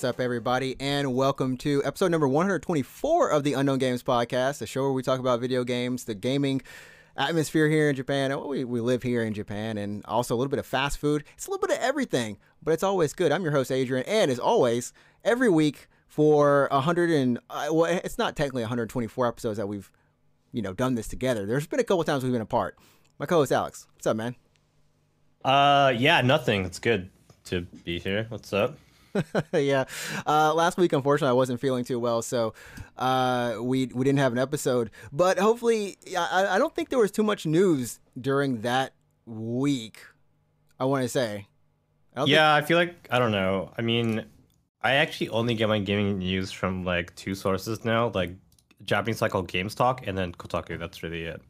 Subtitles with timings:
[0.00, 4.66] What's up, everybody, and welcome to episode number 124 of the Unknown Games Podcast, the
[4.66, 6.62] show where we talk about video games, the gaming
[7.18, 8.34] atmosphere here in Japan.
[8.48, 11.24] We, we live here in Japan, and also a little bit of fast food.
[11.34, 13.30] It's a little bit of everything, but it's always good.
[13.30, 18.16] I'm your host, Adrian, and as always, every week for 100 and, uh, well, it's
[18.16, 19.92] not technically 124 episodes that we've,
[20.50, 21.44] you know, done this together.
[21.44, 22.78] There's been a couple times we've been apart.
[23.18, 23.86] My co host, Alex.
[23.96, 24.34] What's up, man?
[25.44, 26.64] Uh, yeah, nothing.
[26.64, 27.10] It's good
[27.44, 28.24] to be here.
[28.30, 28.78] What's up?
[29.52, 29.84] yeah.
[30.26, 32.54] Uh, last week, unfortunately, I wasn't feeling too well, so
[32.96, 34.90] uh, we we didn't have an episode.
[35.12, 38.94] But hopefully, I, I don't think there was too much news during that
[39.26, 39.98] week.
[40.78, 41.46] I want to say.
[42.16, 42.64] I yeah, think...
[42.64, 43.72] I feel like I don't know.
[43.76, 44.24] I mean,
[44.82, 48.32] I actually only get my gaming news from like two sources now, like
[48.84, 50.78] Japanese site called Games Talk and then Kotaku.
[50.78, 51.42] That's really it.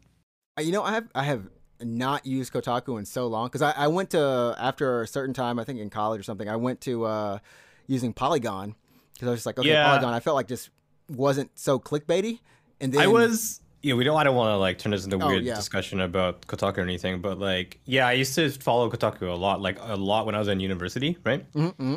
[0.58, 1.48] Uh, you know, I have I have
[1.82, 5.58] not used Kotaku in so long because I, I, went to after a certain time,
[5.58, 7.38] I think in college or something, I went to uh,
[7.86, 8.74] using Polygon
[9.14, 9.88] because I was just like, okay, yeah.
[9.88, 10.14] Polygon.
[10.14, 10.70] I felt like just
[11.08, 12.40] wasn't so clickbaity.
[12.80, 14.18] And then I was, yeah, we don't.
[14.18, 15.54] I don't want to like turn this into a oh, weird yeah.
[15.54, 19.60] discussion about Kotaku or anything, but like, yeah, I used to follow Kotaku a lot,
[19.60, 21.50] like a lot when I was in university, right?
[21.52, 21.96] Mm-hmm.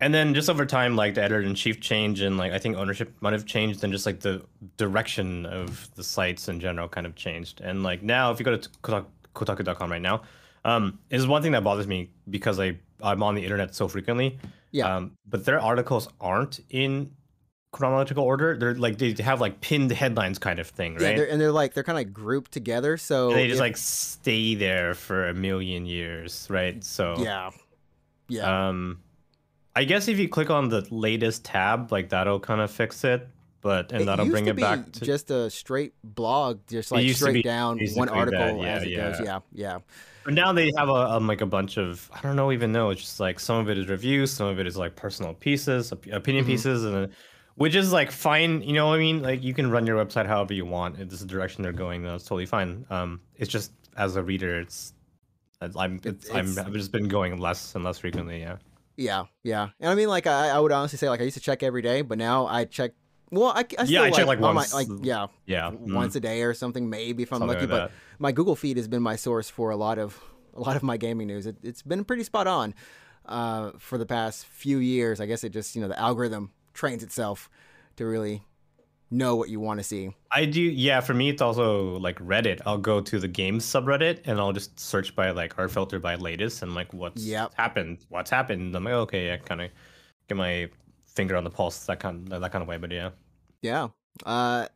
[0.00, 2.76] And then just over time, like the editor in chief changed, and like I think
[2.76, 4.44] ownership might have changed, and just like the
[4.76, 7.60] direction of the sites in general kind of changed.
[7.60, 10.22] And like now, if you go to Kotaku, Kotaku.com right now,
[10.64, 14.38] um, is one thing that bothers me because I I'm on the internet so frequently.
[14.72, 14.96] Yeah.
[14.96, 17.12] Um, but their articles aren't in
[17.74, 18.56] chronological order.
[18.56, 21.02] They're like they have like pinned headlines kind of thing, right?
[21.02, 22.96] Yeah, they're, and they're like they're kind of like grouped together.
[22.96, 23.60] So and they just if...
[23.60, 26.82] like stay there for a million years, right?
[26.82, 27.50] So yeah,
[28.28, 28.68] yeah.
[28.68, 29.00] Um,
[29.76, 33.28] I guess if you click on the latest tab, like that'll kind of fix it
[33.64, 37.42] but and it that'll bring it back to just a straight blog, just like straight
[37.42, 39.10] down one article yeah, as it yeah.
[39.10, 39.20] goes.
[39.24, 39.78] Yeah, yeah.
[40.22, 42.90] But now they have a um, like a bunch of I don't know even know.
[42.90, 45.92] It's just like some of it is reviews, some of it is like personal pieces,
[45.92, 46.46] opinion mm-hmm.
[46.46, 47.10] pieces, and
[47.54, 48.60] which is like fine.
[48.60, 49.22] You know what I mean?
[49.22, 51.00] Like you can run your website however you want.
[51.00, 52.84] If this is the direction they're going, that's totally fine.
[52.90, 54.92] Um, it's just as a reader, it's
[55.62, 58.40] I'm it's, it's, I'm I've just been going less and less frequently.
[58.40, 58.58] Yeah.
[58.96, 61.42] Yeah, yeah, and I mean, like I, I would honestly say, like I used to
[61.42, 62.92] check every day, but now I check
[63.30, 66.16] well, I, I yeah, I check like once, my, like yeah, yeah, once mm.
[66.16, 67.66] a day or something, maybe if I'm something lucky.
[67.66, 70.20] Like but my Google feed has been my source for a lot of
[70.54, 71.46] a lot of my gaming news.
[71.46, 72.74] It, has been pretty spot on
[73.26, 75.20] uh, for the past few years.
[75.20, 77.50] I guess it just you know the algorithm trains itself
[77.96, 78.42] to really
[79.10, 80.10] know what you want to see.
[80.30, 81.00] I do, yeah.
[81.00, 82.60] For me, it's also like Reddit.
[82.66, 86.16] I'll go to the games subreddit and I'll just search by like or filter by
[86.16, 87.52] latest and like what's yep.
[87.54, 88.74] happened, what's happened.
[88.74, 89.70] I'm like, okay, I kind of
[90.28, 90.68] get my
[91.06, 92.76] finger on the pulse that kind of, that kind of way.
[92.76, 93.10] But yeah,
[93.62, 93.88] yeah.
[94.24, 94.68] Uh,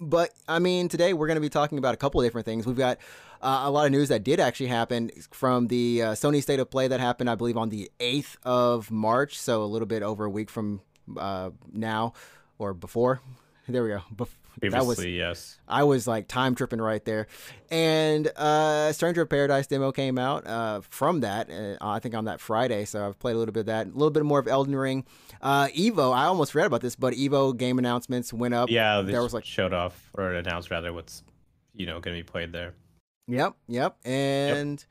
[0.00, 2.66] but I mean, today we're going to be talking about a couple of different things.
[2.66, 2.98] We've got
[3.40, 6.70] uh, a lot of news that did actually happen from the uh, Sony State of
[6.70, 9.38] Play that happened, I believe, on the 8th of March.
[9.38, 10.80] So a little bit over a week from
[11.16, 12.14] uh, now
[12.58, 13.20] or before.
[13.72, 14.02] There we go.
[14.14, 15.58] Bef- Previously, that was, yes.
[15.66, 17.28] I was like time tripping right there.
[17.70, 22.26] And uh, Stranger of Paradise demo came out uh, from that, uh, I think on
[22.26, 22.84] that Friday.
[22.84, 23.86] So I've played a little bit of that.
[23.86, 25.06] A little bit more of Elden Ring.
[25.40, 28.68] Uh, Evo, I almost forgot about this, but Evo game announcements went up.
[28.68, 31.22] Yeah, there was like showed off or announced rather what's
[31.74, 32.74] you know going to be played there.
[33.28, 34.80] Yep, yep, and.
[34.80, 34.88] Yep.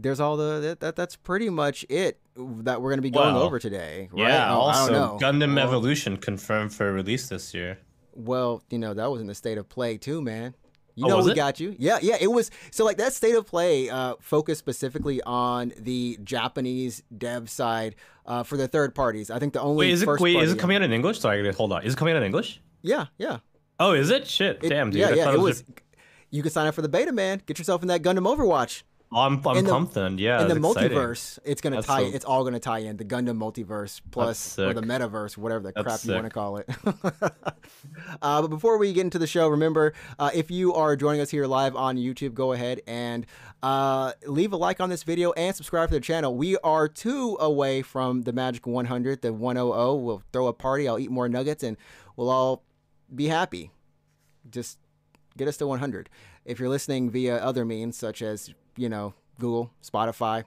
[0.00, 3.34] There's all the that, that that's pretty much it that we're going to be going
[3.34, 4.08] well, over today.
[4.12, 4.28] Right?
[4.28, 4.54] Yeah.
[4.54, 7.78] Oh, also, Gundam well, Evolution confirmed for release this year.
[8.18, 10.54] Well, you know that was in the state of play too, man.
[10.96, 11.36] You oh, know we it?
[11.36, 11.76] got you.
[11.78, 12.16] Yeah, yeah.
[12.20, 17.48] It was so like that state of play uh, focused specifically on the Japanese dev
[17.48, 17.94] side
[18.26, 19.30] uh, for the third parties.
[19.30, 21.20] I think the only wait is it wait is it coming out in English?
[21.20, 21.84] Sorry, hold on.
[21.84, 22.60] Is it coming out in English?
[22.82, 23.38] Yeah, yeah.
[23.78, 24.26] Oh, is it?
[24.26, 25.00] Shit, it, damn, dude.
[25.00, 25.32] Yeah, yeah.
[25.32, 25.62] It was.
[26.30, 27.40] You can sign up for the beta, man.
[27.46, 28.82] Get yourself in that Gundam Overwatch.
[29.10, 30.18] I'm, I'm the, pumped then.
[30.18, 30.42] Yeah.
[30.42, 32.02] In the multiverse, it's gonna tie.
[32.02, 32.14] So...
[32.14, 35.84] It's all gonna tie in the Gundam multiverse plus or the metaverse, whatever the That's
[35.84, 36.68] crap you want to call it.
[38.22, 41.30] uh, but before we get into the show, remember uh, if you are joining us
[41.30, 43.24] here live on YouTube, go ahead and
[43.62, 46.36] uh, leave a like on this video and subscribe to the channel.
[46.36, 49.94] We are two away from the magic 100, the 100.
[49.94, 50.86] We'll throw a party.
[50.86, 51.78] I'll eat more nuggets, and
[52.16, 52.62] we'll all
[53.14, 53.70] be happy.
[54.50, 54.78] Just
[55.38, 56.10] get us to 100.
[56.44, 60.44] If you're listening via other means such as you know, Google, Spotify,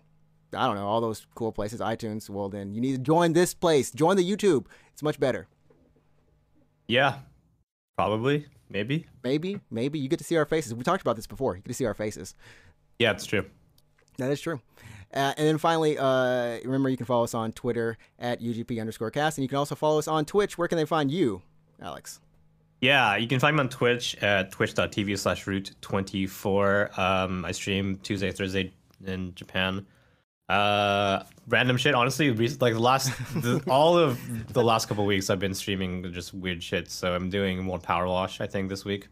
[0.53, 3.53] I don't know, all those cool places, iTunes, well, then you need to join this
[3.53, 3.91] place.
[3.91, 4.65] Join the YouTube.
[4.93, 5.47] It's much better.
[6.87, 7.19] Yeah,
[7.97, 8.47] probably.
[8.69, 9.07] Maybe.
[9.23, 9.59] Maybe.
[9.69, 9.99] Maybe.
[9.99, 10.73] You get to see our faces.
[10.73, 11.55] We talked about this before.
[11.55, 12.35] You get to see our faces.
[12.99, 13.45] Yeah, it's true.
[14.17, 14.61] That is true.
[15.13, 19.11] Uh, and then finally, uh, remember you can follow us on Twitter at UGP underscore
[19.11, 19.37] cast.
[19.37, 20.57] And you can also follow us on Twitch.
[20.57, 21.41] Where can they find you,
[21.81, 22.21] Alex?
[22.81, 26.97] Yeah, you can find me on Twitch at twitch.tv slash root24.
[26.97, 28.73] Um, I stream Tuesday, Thursday
[29.05, 29.85] in Japan.
[30.49, 31.93] Uh, random shit.
[31.93, 34.19] Honestly, like the last, the, all of
[34.51, 36.89] the last couple weeks, I've been streaming just weird shit.
[36.89, 38.41] So I'm doing more power wash.
[38.41, 39.07] I think this week.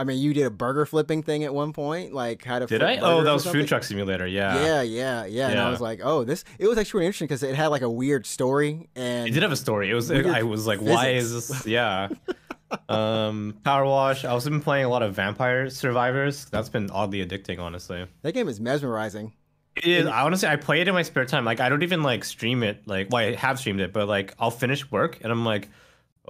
[0.00, 2.64] I mean, you did a burger flipping thing at one point, like how to.
[2.64, 2.96] Did I?
[2.96, 4.26] Oh, that was Food Truck Simulator.
[4.26, 4.64] Yeah.
[4.64, 5.48] Yeah, yeah, yeah.
[5.50, 6.42] And I was like, oh, this.
[6.58, 9.42] It was actually really interesting because it had like a weird story, and it did
[9.42, 9.90] have a story.
[9.90, 10.10] It was.
[10.10, 10.96] I was like, physics.
[10.96, 11.66] why is this?
[11.66, 12.08] Yeah.
[12.88, 14.24] um, Power Wash.
[14.24, 16.46] I've also been playing a lot of Vampire Survivors.
[16.46, 18.06] That's been oddly addicting, honestly.
[18.22, 19.34] That game is mesmerizing.
[19.76, 20.06] It is.
[20.06, 21.44] I honestly, I play it in my spare time.
[21.44, 22.88] Like, I don't even like stream it.
[22.88, 25.68] Like, well, I have streamed it, but like, I'll finish work and I'm like,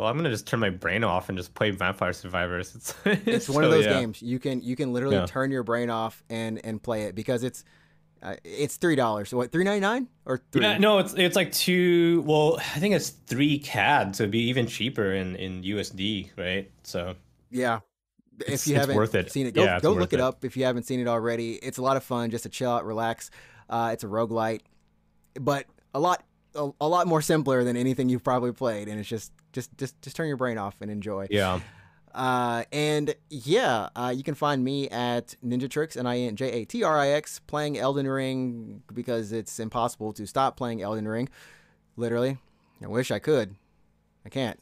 [0.01, 2.75] well, I'm gonna just turn my brain off and just play Vampire Survivors.
[3.05, 4.01] It's it's one of those yeah.
[4.01, 5.27] games you can you can literally yeah.
[5.27, 7.65] turn your brain off and and play it because it's
[8.23, 9.33] uh, it's three dollars.
[9.33, 10.63] What three ninety nine or three?
[10.63, 12.23] Yeah, no, it's it's like two.
[12.27, 16.71] Well, I think it's three CAD, so it'd be even cheaper in in USD, right?
[16.83, 17.15] So
[17.51, 17.81] yeah,
[18.47, 19.31] if you haven't worth it.
[19.31, 21.55] seen it, go, yeah, go look it, it up if you haven't seen it already.
[21.57, 23.31] It's a lot of fun just to chill out, relax.
[23.69, 24.61] Uh, it's a roguelite,
[25.39, 26.25] but a lot
[26.55, 30.01] a, a, lot more simpler than anything you've probably played, and it's just just just
[30.03, 31.27] just turn your brain off and enjoy.
[31.31, 31.61] Yeah.
[32.13, 36.65] Uh, and yeah, uh, you can find me at NinjaTrix, and I N J A
[36.65, 41.29] T R I X, playing Elden Ring because it's impossible to stop playing Elden Ring.
[41.97, 42.39] Literally,
[42.83, 43.55] I wish I could.
[44.25, 44.59] I can't.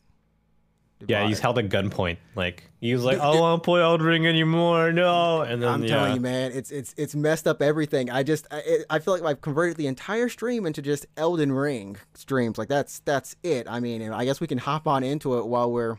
[1.06, 2.16] Yeah, he's held at gunpoint.
[2.34, 5.88] Like he was like, "I don't play Elden Ring anymore." No, and then I'm yeah.
[5.88, 8.10] telling you, man, it's it's it's messed up everything.
[8.10, 11.96] I just I, I feel like I've converted the entire stream into just Elden Ring
[12.14, 12.58] streams.
[12.58, 13.68] Like that's that's it.
[13.68, 15.98] I mean, I guess we can hop on into it while we're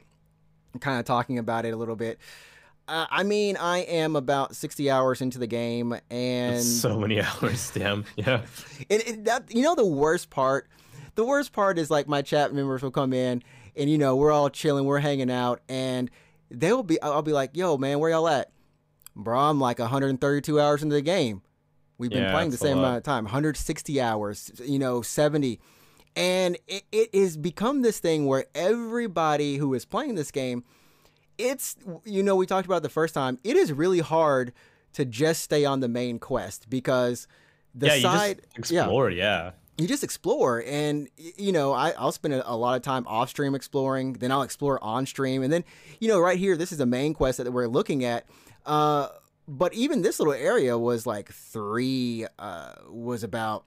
[0.82, 2.20] kind of talking about it a little bit.
[2.90, 7.22] Uh, I mean, I am about 60 hours into the game, and That's so many
[7.22, 8.42] hours, damn, yeah.
[8.90, 10.68] and, and that you know the worst part,
[11.16, 13.44] the worst part is like my chat members will come in
[13.80, 16.12] and you know we're all chilling, we're hanging out, and
[16.52, 18.52] they'll be I'll be like, "Yo, man, where y'all at?"
[19.16, 21.42] Bro, I'm like 132 hours into the game.
[21.98, 25.60] We've been yeah, playing the same amount of time, 160 hours, you know, 70.
[26.16, 30.64] And it, it has become this thing where everybody who is playing this game,
[31.38, 34.54] it's, you know, we talked about it the first time, it is really hard
[34.94, 37.28] to just stay on the main quest because
[37.76, 38.42] the yeah, side.
[38.56, 39.44] explore, yeah.
[39.44, 43.06] yeah you just explore and you know I, will spend a, a, lot of time
[43.08, 45.64] off stream exploring then i'll explore on stream and then
[46.00, 48.26] you know right here this is the main quest that we're looking at
[48.66, 49.08] uh,
[49.48, 53.66] but even this little area was like three uh, was about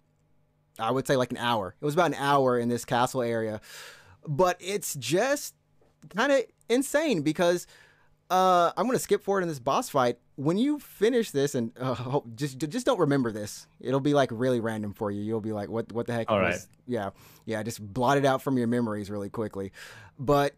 [0.78, 1.74] i would say like an hour.
[1.80, 3.60] It was about an hour in this castle area
[4.26, 5.54] but it's just
[6.14, 7.66] kind of insane because
[8.32, 10.16] uh, I'm gonna skip forward in this boss fight.
[10.36, 13.66] When you finish this, and uh, just just don't remember this.
[13.78, 15.20] It'll be like really random for you.
[15.22, 16.46] You'll be like, "What what the heck?" All was?
[16.46, 16.60] right.
[16.86, 17.10] Yeah,
[17.44, 17.62] yeah.
[17.62, 19.70] Just blot it out from your memories really quickly.
[20.18, 20.54] But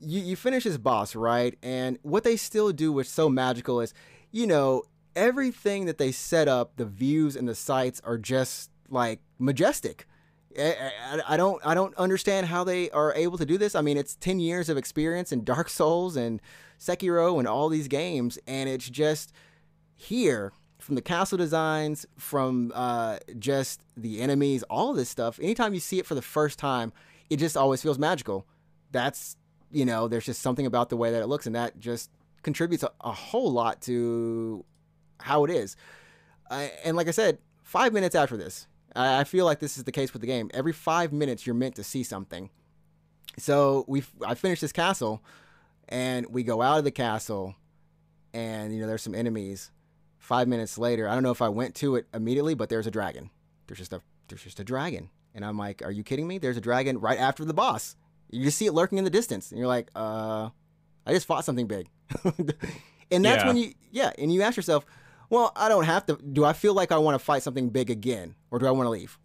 [0.00, 3.94] you you finish this boss right, and what they still do, which so magical, is
[4.32, 4.82] you know
[5.14, 10.06] everything that they set up, the views and the sights are just like majestic.
[10.58, 13.74] I, I, don't I don't understand how they are able to do this.
[13.74, 16.40] I mean, it's 10 years of experience in Dark Souls and
[16.78, 19.32] Sekiro and all these games, and it's just
[19.94, 25.38] here from the castle designs, from uh, just the enemies, all this stuff.
[25.40, 26.92] Anytime you see it for the first time,
[27.30, 28.46] it just always feels magical.
[28.90, 29.36] That's
[29.70, 32.10] you know, there's just something about the way that it looks, and that just
[32.42, 34.64] contributes a, a whole lot to
[35.20, 35.76] how it is.
[36.50, 40.12] And like I said, five minutes after this, I feel like this is the case
[40.12, 40.50] with the game.
[40.52, 42.50] Every five minutes, you're meant to see something.
[43.38, 45.22] So we, I finished this castle,
[45.88, 47.54] and we go out of the castle,
[48.34, 49.70] and you know there's some enemies.
[50.18, 52.90] Five minutes later, I don't know if I went to it immediately, but there's a
[52.90, 53.30] dragon.
[53.66, 56.38] There's just a there's just a dragon, and I'm like, are you kidding me?
[56.38, 57.96] There's a dragon right after the boss.
[58.30, 60.50] You just see it lurking in the distance, and you're like, uh,
[61.06, 61.88] I just fought something big.
[62.24, 63.46] and that's yeah.
[63.46, 64.84] when you yeah, and you ask yourself,
[65.32, 66.16] well, I don't have to.
[66.16, 68.84] Do I feel like I want to fight something big again, or do I want
[68.84, 69.18] to leave?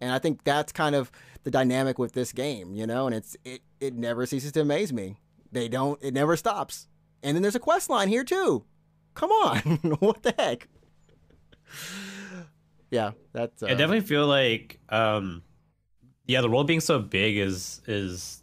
[0.00, 1.12] And I think that's kind of
[1.44, 3.06] the dynamic with this game, you know.
[3.06, 5.20] And it's it it never ceases to amaze me.
[5.52, 5.96] They don't.
[6.02, 6.88] It never stops.
[7.22, 8.64] And then there's a quest line here too.
[9.14, 9.58] Come on,
[10.00, 10.66] what the heck?
[12.90, 13.62] yeah, that's.
[13.62, 15.44] Uh, I definitely feel like, um,
[16.26, 18.42] yeah, the world being so big is is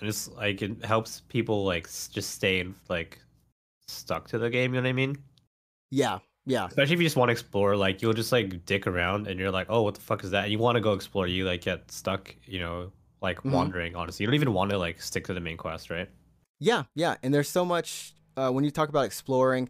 [0.00, 3.18] just like it helps people like just stay like
[3.88, 4.72] stuck to the game.
[4.72, 5.16] You know what I mean?
[5.92, 6.66] Yeah, Yeah.
[6.66, 9.50] Especially if you just want to explore, like you'll just like dick around and you're
[9.50, 10.44] like, oh, what the fuck is that?
[10.44, 13.52] And you want to go explore, you like get stuck, you know, like mm-hmm.
[13.52, 13.94] wandering.
[13.94, 16.08] Honestly, you don't even want to like stick to the main quest, right?
[16.58, 17.16] Yeah, yeah.
[17.22, 19.68] And there's so much uh, when you talk about exploring.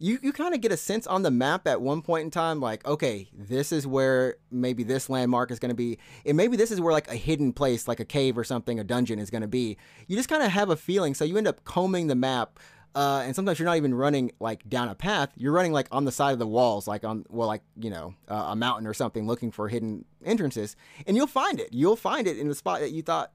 [0.00, 2.60] You, you kind of get a sense on the map at one point in time,
[2.60, 5.98] like, okay, this is where maybe this landmark is going to be.
[6.24, 8.84] And maybe this is where, like, a hidden place, like a cave or something, a
[8.84, 9.76] dungeon is going to be.
[10.06, 11.14] You just kind of have a feeling.
[11.14, 12.60] So you end up combing the map
[12.98, 15.30] uh, and sometimes you're not even running like down a path.
[15.36, 18.14] You're running like on the side of the walls, like on well, like you know,
[18.26, 20.74] uh, a mountain or something, looking for hidden entrances,
[21.06, 21.68] and you'll find it.
[21.70, 23.30] You'll find it in the spot that you thought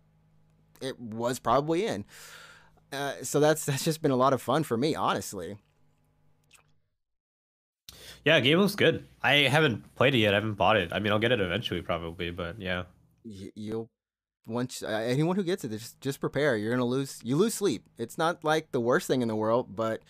[0.82, 2.04] it was probably in.
[2.92, 5.56] Uh, so that's that's just been a lot of fun for me, honestly.
[8.26, 9.08] Yeah, game looks good.
[9.22, 10.34] I haven't played it yet.
[10.34, 10.92] I haven't bought it.
[10.92, 12.84] I mean, I'll get it eventually, probably, but yeah.
[13.24, 13.90] You'll
[14.46, 16.58] once uh, anyone who gets it, just just prepare.
[16.58, 17.20] You're gonna lose.
[17.24, 17.88] You lose sleep.
[17.98, 20.02] It's not like the worst thing in the world, but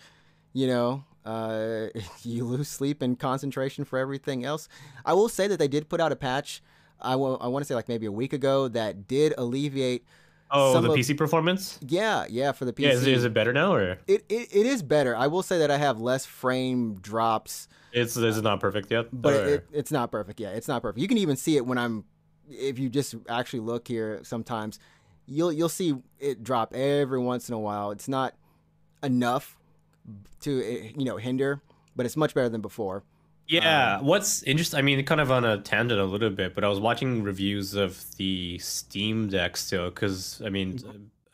[0.52, 1.86] you know, uh,
[2.22, 4.68] you lose sleep and concentration for everything else.
[5.04, 6.62] I will say that they did put out a patch.
[7.00, 10.04] I, will, I want to say like maybe a week ago that did alleviate.
[10.50, 11.78] Oh, the of, PC performance.
[11.86, 12.80] Yeah, yeah, for the PC.
[12.80, 13.98] Yeah, is, is, it better now or?
[14.06, 15.16] It, it it is better.
[15.16, 17.66] I will say that I have less frame drops.
[17.92, 19.06] It's is it not perfect yet?
[19.12, 20.40] But it, it's not perfect.
[20.40, 21.00] Yeah, it's not perfect.
[21.00, 22.04] You can even see it when I'm
[22.50, 24.78] if you just actually look here sometimes
[25.26, 27.90] you'll you'll see it drop every once in a while.
[27.90, 28.34] It's not
[29.02, 29.56] enough
[30.40, 31.60] to eh, you know hinder
[31.96, 33.04] but it's much better than before.
[33.46, 36.64] Yeah um, what's interesting i mean kind of on a tangent a little bit but
[36.64, 40.78] i was watching reviews of the steam deck still because i mean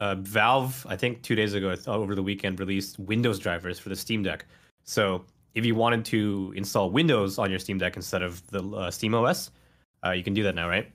[0.00, 3.96] uh, valve i think two days ago over the weekend released windows drivers for the
[3.96, 4.44] steam deck.
[4.82, 5.24] So
[5.54, 9.14] if you wanted to install windows on your steam deck instead of the uh, steam
[9.14, 9.52] os
[10.04, 10.90] uh, you can do that now right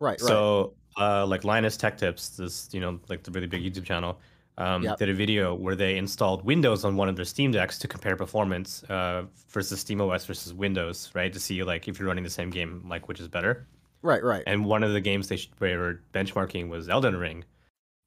[0.00, 0.18] Right.
[0.18, 4.18] So, uh, like Linus Tech Tips, this you know like the really big YouTube channel,
[4.58, 4.98] um, yep.
[4.98, 8.16] did a video where they installed Windows on one of their Steam decks to compare
[8.16, 11.32] performance uh, versus SteamOS versus Windows, right?
[11.32, 13.66] To see like if you're running the same game, like which is better.
[14.02, 14.22] Right.
[14.24, 14.42] Right.
[14.46, 17.44] And one of the games they were benchmarking was Elden Ring,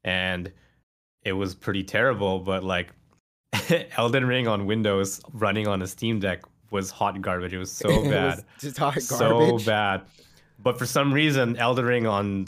[0.03, 0.51] and
[1.23, 2.39] it was pretty terrible.
[2.39, 2.89] But like
[3.97, 7.53] Elden Ring on Windows running on a Steam Deck was hot garbage.
[7.53, 8.37] It was so bad.
[8.37, 9.61] was just hot garbage.
[9.61, 10.01] So bad.
[10.59, 12.47] But for some reason, Elden Ring on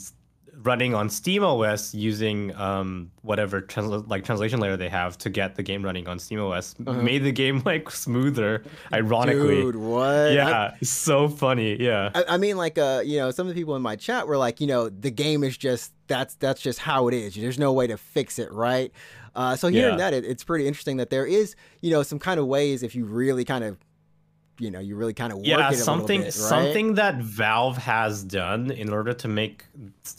[0.66, 5.64] running on SteamOS using um, whatever trans- like translation layer they have to get the
[5.64, 7.02] game running on SteamOS uh-huh.
[7.02, 8.64] made the game like smoother.
[8.94, 10.32] Ironically, dude, what?
[10.32, 11.82] Yeah, I, so funny.
[11.82, 14.28] Yeah, I, I, mean, like, uh, you know, some of the people in my chat
[14.28, 17.36] were like, you know, the game is just that's that's just how it is.
[17.36, 18.92] There's no way to fix it, right?
[19.36, 20.12] Uh, so hearing yeah.
[20.12, 22.96] that, it, it's pretty interesting that there is, you know, some kind of ways if
[22.96, 23.78] you really kind of
[24.60, 26.34] you know you really kind of yeah something bit, right?
[26.34, 29.66] something that Valve has done in order to make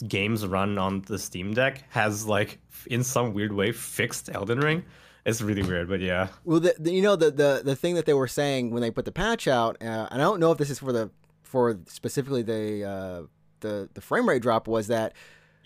[0.07, 4.83] games run on the Steam Deck has like in some weird way fixed Elden Ring.
[5.25, 6.29] It's really weird, but yeah.
[6.45, 8.91] Well, the, the, you know the, the the thing that they were saying when they
[8.91, 11.09] put the patch out, uh, and I don't know if this is for the
[11.43, 13.21] for specifically the uh,
[13.59, 15.13] the the frame rate drop was that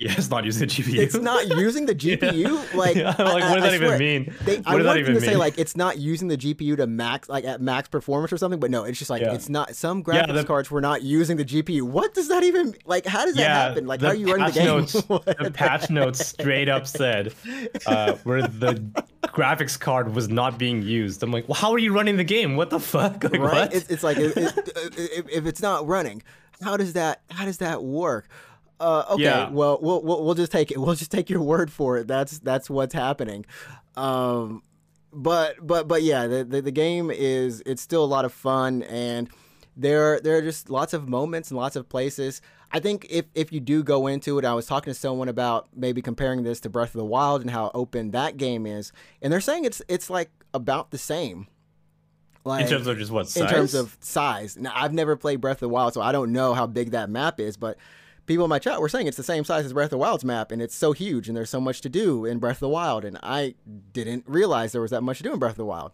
[0.01, 0.97] yeah, it's not using the GPU.
[0.97, 2.33] It's not using the GPU.
[2.33, 2.77] Yeah.
[2.77, 4.33] Like, yeah, like I, what does I, that even mean?
[4.43, 5.29] They, what I does that even to mean?
[5.29, 8.59] say like it's not using the GPU to max like at max performance or something,
[8.59, 9.33] but no, it's just like yeah.
[9.33, 9.75] it's not.
[9.75, 11.83] Some graphics the, cards were not using the GPU.
[11.83, 13.05] What does that even like?
[13.05, 13.85] How does that happen?
[13.85, 14.65] Like, how are you running the game?
[14.65, 17.35] Notes, the patch notes straight up said
[17.85, 18.73] uh, where the
[19.25, 21.21] graphics card was not being used.
[21.21, 22.55] I'm like, well, how are you running the game?
[22.55, 23.23] What the fuck?
[23.23, 23.53] Like, right?
[23.53, 23.73] What?
[23.73, 26.23] It's, it's like it, it, if, if it's not running,
[26.63, 28.27] how does that how does that work?
[28.81, 29.49] Uh, okay, yeah.
[29.49, 30.77] well, well, well, we'll just take it.
[30.81, 32.07] We'll just take your word for it.
[32.07, 33.45] That's that's what's happening.
[33.95, 34.63] Um,
[35.13, 38.81] but but but yeah, the, the, the game is it's still a lot of fun,
[38.83, 39.29] and
[39.77, 42.41] there there are just lots of moments and lots of places.
[42.71, 45.67] I think if if you do go into it, I was talking to someone about
[45.75, 49.31] maybe comparing this to Breath of the Wild and how open that game is, and
[49.31, 51.47] they're saying it's it's like about the same.
[52.43, 53.43] Like, in terms of just what size?
[53.43, 54.57] In terms of size.
[54.57, 57.07] Now, I've never played Breath of the Wild, so I don't know how big that
[57.07, 57.77] map is, but
[58.31, 60.25] people in my chat were saying it's the same size as Breath of the Wild's
[60.25, 62.69] map, and it's so huge, and there's so much to do in Breath of the
[62.69, 63.55] Wild, and I
[63.93, 65.91] didn't realize there was that much to do in Breath of the Wild.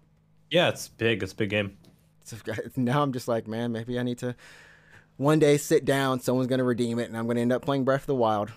[0.49, 1.23] Yeah, it's big.
[1.23, 1.77] It's a big game.
[2.23, 2.37] So
[2.75, 4.35] now I'm just like, man, maybe I need to
[5.17, 6.19] one day sit down.
[6.19, 8.51] Someone's gonna redeem it, and I'm gonna end up playing Breath of the Wild.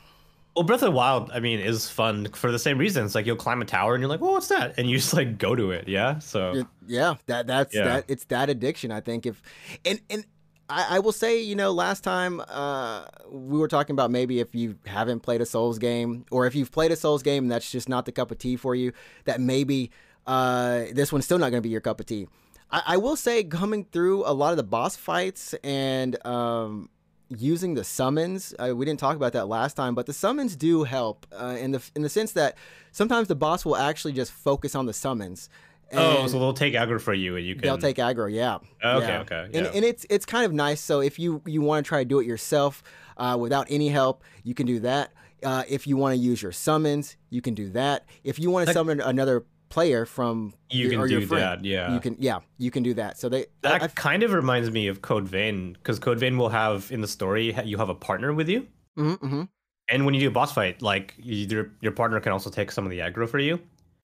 [0.56, 3.14] Well, Breath of the Wild, I mean, is fun for the same reasons.
[3.14, 5.38] Like you'll climb a tower and you're like, "Well, what's that?" And you just like
[5.38, 5.88] go to it.
[5.88, 6.18] Yeah.
[6.18, 7.84] So yeah, that that's yeah.
[7.84, 8.04] that.
[8.08, 8.90] It's that addiction.
[8.90, 9.40] I think if
[9.84, 10.24] and and
[10.70, 14.54] I, I, will say, you know, last time uh, we were talking about maybe if
[14.54, 17.70] you haven't played a Souls game, or if you've played a Souls game and that's
[17.70, 18.92] just not the cup of tea for you,
[19.24, 19.90] that maybe
[20.26, 22.28] uh, this one's still not going to be your cup of tea.
[22.70, 26.88] I, I, will say, coming through a lot of the boss fights and um,
[27.28, 30.84] using the summons, uh, we didn't talk about that last time, but the summons do
[30.84, 32.56] help uh, in the in the sense that
[32.92, 35.48] sometimes the boss will actually just focus on the summons
[35.92, 37.62] oh, so they'll take aggro for you, and you can.
[37.62, 38.56] They'll take aggro, yeah.
[38.84, 39.20] Okay, yeah.
[39.20, 39.58] okay, yeah.
[39.58, 40.80] And, and it's it's kind of nice.
[40.80, 42.82] So if you you want to try to do it yourself
[43.16, 45.12] uh, without any help, you can do that.
[45.42, 48.06] Uh, if you want to use your summons, you can do that.
[48.24, 51.64] If you want to summon another player from you your, can do friend, that.
[51.64, 52.16] Yeah, you can.
[52.18, 53.18] Yeah, you can do that.
[53.18, 56.50] So they that I've, kind of reminds me of Code Vein because Code Vein will
[56.50, 58.66] have in the story you have a partner with you,
[58.98, 59.48] mhm, mhm.
[59.88, 62.84] and when you do a boss fight, like your your partner can also take some
[62.84, 63.58] of the aggro for you.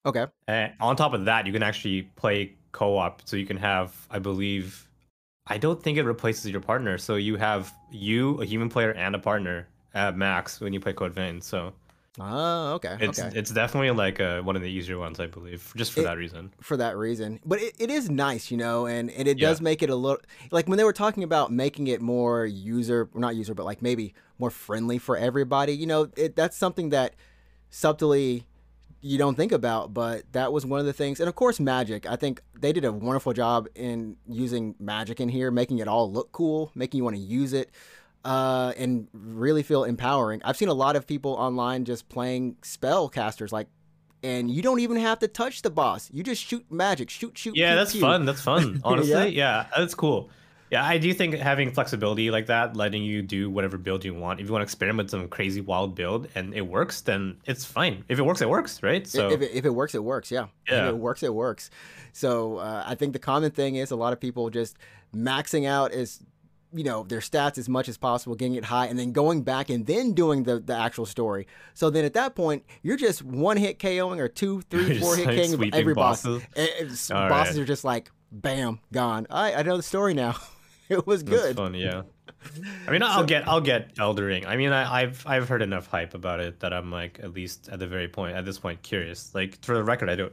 [0.07, 0.27] Okay.
[0.49, 4.19] And on top of that, you can actually play co-op, so you can have, I
[4.19, 4.89] believe,
[5.47, 6.97] I don't think it replaces your partner.
[6.99, 10.93] So you have you, a human player, and a partner at max when you play
[10.93, 11.41] Code Vein.
[11.41, 11.73] So
[12.19, 12.97] Oh, okay.
[13.01, 13.39] it's okay.
[13.39, 16.17] it's definitely like uh one of the easier ones, I believe, just for It- that
[16.17, 16.51] reason.
[16.63, 17.41] for that reason.
[17.45, 19.49] But it, it is nice, you know, and, and it Yeah.
[19.49, 20.21] does make it a little
[20.51, 24.15] like when they were talking about making it more user, not user, but like maybe
[24.39, 25.73] more friendly for everybody.
[25.75, 27.15] You know, it, that's something that
[27.71, 28.47] subtly
[29.00, 31.21] you don't think about, but that was one of the things.
[31.21, 32.07] And of course, magic.
[32.07, 36.11] I think they did a wonderful job in using magic in here, making it all
[36.11, 37.71] look cool, making you want to use it.
[38.25, 40.41] Uh, and really feel empowering.
[40.45, 43.69] I've seen a lot of people online just playing spell casters, like,
[44.25, 46.11] and you don't even have to touch the boss.
[46.12, 47.55] You just shoot magic, shoot, shoot.
[47.55, 48.00] Yeah, pew, that's pew.
[48.00, 48.25] fun.
[48.25, 48.81] That's fun.
[48.85, 49.25] Honestly, Yeah.
[49.26, 49.67] yeah.
[49.76, 50.31] that's cool.
[50.70, 54.40] Yeah, I do think having flexibility like that, letting you do whatever build you want.
[54.40, 57.64] If you want to experiment with some crazy wild build and it works, then it's
[57.64, 58.04] fine.
[58.08, 59.06] If it works, it works, right?
[59.06, 60.30] So if it, if it works, it works.
[60.32, 60.46] Yeah.
[60.68, 60.88] Yeah.
[60.88, 61.70] If it works, it works.
[62.12, 64.76] So uh, I think the common thing is a lot of people just
[65.14, 66.20] maxing out is,
[66.73, 69.70] you know, their stats as much as possible, getting it high, and then going back
[69.70, 71.46] and then doing the, the actual story.
[71.75, 75.26] So then at that point, you're just one hit KOing or two, three, four hit
[75.28, 76.23] like, KOing every boss.
[76.25, 76.42] bosses?
[76.56, 77.62] And- and s- All bosses right.
[77.62, 79.28] are just like, bam, gone.
[79.30, 80.35] I, I know the story now.
[80.88, 81.40] it was good.
[81.43, 82.02] That's fun, yeah.
[82.87, 84.47] I mean, I'll get I'll get Elden Ring.
[84.47, 87.69] I mean, I, I've I've heard enough hype about it that I'm like at least
[87.69, 89.35] at the very point at this point curious.
[89.35, 90.33] Like for the record, I don't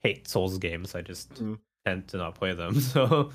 [0.00, 0.94] hate Souls games.
[0.94, 1.58] I just Mm.
[1.84, 2.80] tend to not play them.
[2.80, 3.30] So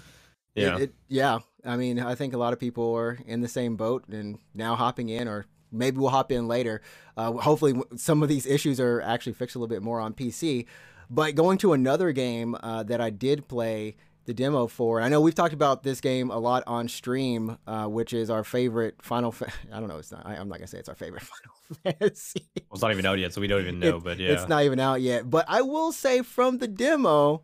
[0.56, 1.40] yeah, it- yeah.
[1.66, 4.76] I mean, I think a lot of people are in the same boat and now
[4.76, 6.82] hopping in, or maybe we'll hop in later.
[7.18, 10.66] Uh, hopefully, some of these issues are actually fixed a little bit more on PC.
[11.10, 15.22] But going to another game uh, that I did play the demo for, I know
[15.22, 19.32] we've talked about this game a lot on stream, uh, which is our favorite Final.
[19.32, 19.98] Fa- I don't know.
[19.98, 20.26] It's not.
[20.26, 21.22] I, I'm not gonna say it's our favorite
[21.84, 22.48] Final Fantasy.
[22.56, 23.98] well, it's not even out yet, so we don't even know.
[23.98, 25.30] It- but yeah, It's not even out yet.
[25.30, 27.44] But I will say from the demo,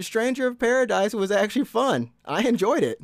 [0.00, 2.10] Stranger of Paradise was actually fun.
[2.24, 2.98] I enjoyed it.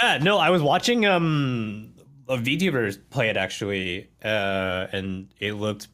[0.00, 1.94] Yeah, no, I was watching um
[2.28, 5.88] a VTuber play it actually, uh, and it looked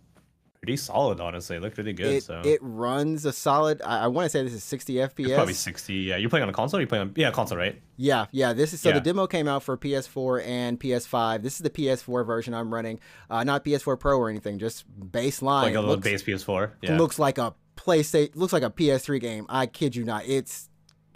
[0.64, 1.20] pretty solid.
[1.20, 2.07] Honestly, it looked really good.
[2.14, 3.83] It, so it runs a solid.
[3.85, 5.35] I, I want to say this is 60 FPS.
[5.35, 5.94] probably sixty.
[5.94, 6.81] Yeah, you're playing on a console.
[6.81, 7.81] You playing on yeah console, right?
[7.96, 8.53] Yeah, yeah.
[8.55, 8.94] This is so Yeah.
[8.94, 11.42] the demo came out for PS4 and PS5.
[11.42, 12.98] This is the PS4 version I'm running,
[13.31, 15.62] uh, not PS4 Pro or anything, just baseline.
[15.64, 16.70] Like a It little looks, base PS4.
[16.83, 16.96] Yeah.
[16.98, 18.35] looks like a PlayStation.
[18.37, 19.46] Looks like a PS3 game.
[19.48, 20.24] I kid you not.
[20.27, 20.68] It's,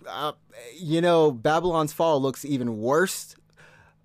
[0.06, 0.32] uh,
[0.78, 3.34] you know, Babylon's Fall looks even worse.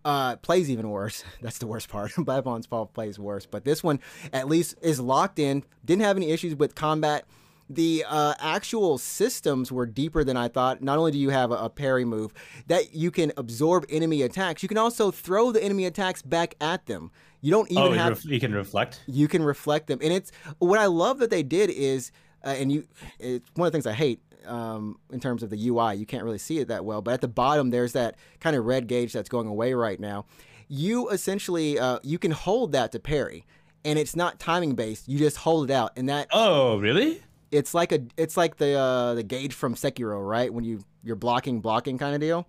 [0.05, 1.23] Uh, plays even worse.
[1.41, 2.11] That's the worst part.
[2.17, 3.99] Babylon's Fall plays worse, but this one
[4.31, 5.63] at least is locked in.
[5.85, 7.25] Didn't have any issues with combat.
[7.69, 10.81] The uh, actual systems were deeper than I thought.
[10.81, 12.33] Not only do you have a, a parry move
[12.67, 16.85] that you can absorb enemy attacks, you can also throw the enemy attacks back at
[16.85, 17.11] them.
[17.43, 19.01] You don't even oh, have you can reflect.
[19.05, 22.13] you can reflect them and it's what i love that they did is
[22.45, 22.87] uh, and you
[23.19, 26.23] it's one of the things i hate um, in terms of the ui you can't
[26.23, 29.13] really see it that well but at the bottom there's that kind of red gauge
[29.13, 30.25] that's going away right now
[30.67, 33.45] you essentially uh, you can hold that to parry
[33.85, 37.21] and it's not timing based you just hold it out and that Oh, really?
[37.51, 41.15] it's like a it's like the uh, the gauge from sekiro right when you you're
[41.15, 42.47] blocking blocking kind of deal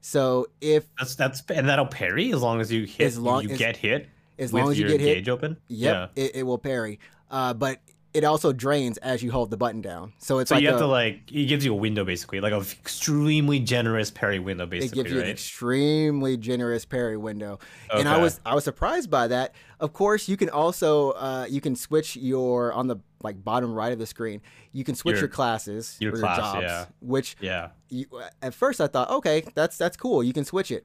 [0.00, 3.06] so if That's that's and that'll parry as long as you hit.
[3.06, 4.08] As long you as- get hit.
[4.38, 5.56] as long as you get hit gauge open.
[5.68, 7.00] Yep, it, it will parry.
[7.30, 7.80] Uh, but
[8.16, 10.12] it also drains as you hold the button down.
[10.18, 12.40] So it's So like you have a- to like it gives you a window basically,
[12.40, 15.00] like a extremely generous parry window basically.
[15.00, 17.58] it gives you an extremely generous parry window.
[17.92, 19.54] And I was I was surprised by that.
[19.78, 23.92] Of course, you can also uh, you can switch your on the like bottom right
[23.92, 24.40] of the screen.
[24.72, 26.84] You can switch Your- your, classes, your or class, jobs, yeah.
[27.00, 27.68] which yeah.
[27.88, 28.06] you,
[28.42, 30.22] at first I thought, okay, that's that's cool.
[30.22, 30.84] You can switch it.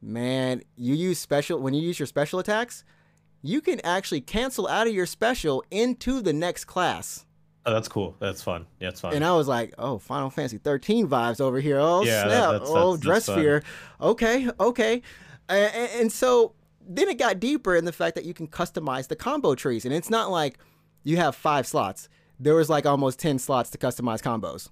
[0.00, 2.84] Man, you use special when you use your special attacks,
[3.42, 7.24] you can actually cancel out of your special into the next class.
[7.66, 8.16] Oh, that's cool.
[8.18, 8.66] That's fun.
[8.80, 9.12] Yeah, it's fun.
[9.14, 11.78] And I was like, oh, Final Fantasy 13 vibes over here.
[11.78, 12.50] Oh, Yeah, that- snap.
[12.52, 13.62] that's- oh, that's- dress that's fear.
[14.00, 15.02] Okay, okay.
[15.50, 16.54] A- a- and so
[16.90, 19.84] then it got deeper in the fact that you can customize the combo trees.
[19.84, 20.58] And it's not like
[21.04, 22.08] you have five slots.
[22.40, 24.70] There was like almost 10 slots to customize combos.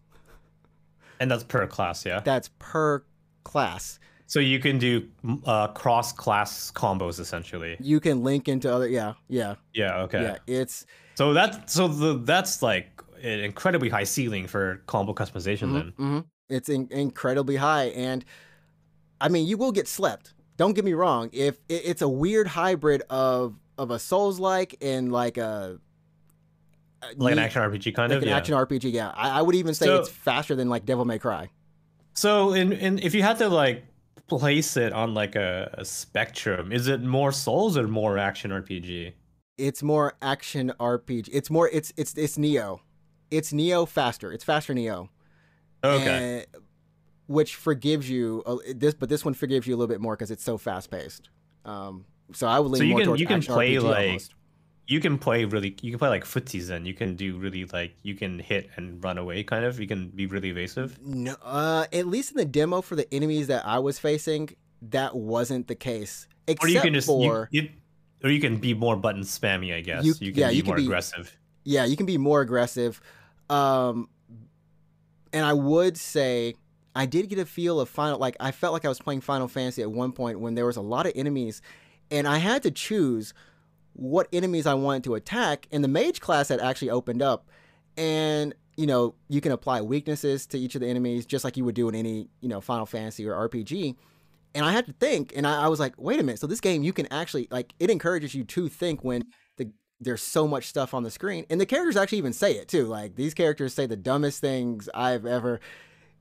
[1.20, 2.20] and that's per class, yeah.
[2.20, 3.02] That's per
[3.42, 3.98] class.
[4.26, 5.08] So you can do
[5.46, 7.76] uh, cross class combos essentially.
[7.78, 10.02] You can link into other, yeah, yeah, Yeah.
[10.02, 10.22] Okay.
[10.22, 10.36] yeah.
[10.46, 10.84] It's,
[11.14, 15.68] So that so the that's like an incredibly high ceiling for combo customization.
[15.68, 16.18] Mm-hmm, then mm-hmm.
[16.48, 18.24] it's in- incredibly high, and
[19.20, 20.34] I mean, you will get slept.
[20.56, 21.30] Don't get me wrong.
[21.32, 25.78] If it, it's a weird hybrid of of a Souls like and like a
[27.16, 28.36] like an action RPG kind like of an yeah.
[28.36, 28.92] action RPG.
[28.92, 31.50] Yeah, I, I would even say So- it's faster than like Devil May Cry.
[32.14, 33.84] So, in, in if you had to like
[34.28, 39.12] place it on like a, a spectrum, is it more Souls or more action RPG?
[39.58, 41.28] It's more action RPG.
[41.32, 41.68] It's more.
[41.72, 42.80] It's it's it's Nioh.
[43.30, 44.32] It's Nioh faster.
[44.32, 45.08] It's faster Nioh.
[45.84, 46.44] Okay.
[46.52, 46.62] And-
[47.28, 50.30] which forgives you uh, this, but this one forgives you a little bit more because
[50.30, 51.28] it's so fast paced.
[51.64, 54.06] Um, so I would lean So you more can- towards you can play, RPG like,
[54.06, 54.34] almost.
[54.88, 57.94] You can play really you can play like footsies then you can do really like
[58.02, 61.86] you can hit and run away kind of you can be really evasive No, uh,
[61.92, 64.50] at least in the demo for the enemies that I was facing,
[64.82, 66.28] that wasn't the case.
[66.46, 67.68] Except or you can just for you, you,
[68.22, 70.62] or you can be more button spammy i guess You- you, can yeah, be you
[70.62, 73.00] can more be- aggressive yeah, you can be more aggressive.
[73.50, 74.08] Um,
[75.32, 76.54] and I would say
[76.94, 78.18] I did get a feel of final.
[78.20, 80.76] Like I felt like I was playing Final Fantasy at one point when there was
[80.76, 81.60] a lot of enemies,
[82.10, 83.34] and I had to choose
[83.96, 85.66] what enemies I wanted to attack.
[85.72, 87.48] And the mage class had actually opened up,
[87.96, 91.64] and you know you can apply weaknesses to each of the enemies just like you
[91.64, 93.96] would do in any you know Final Fantasy or RPG.
[94.54, 96.38] And I had to think, and I, I was like, wait a minute.
[96.38, 99.24] So this game, you can actually like it encourages you to think when
[99.56, 102.68] the there's so much stuff on the screen, and the characters actually even say it
[102.68, 102.86] too.
[102.86, 105.60] Like these characters say the dumbest things I've ever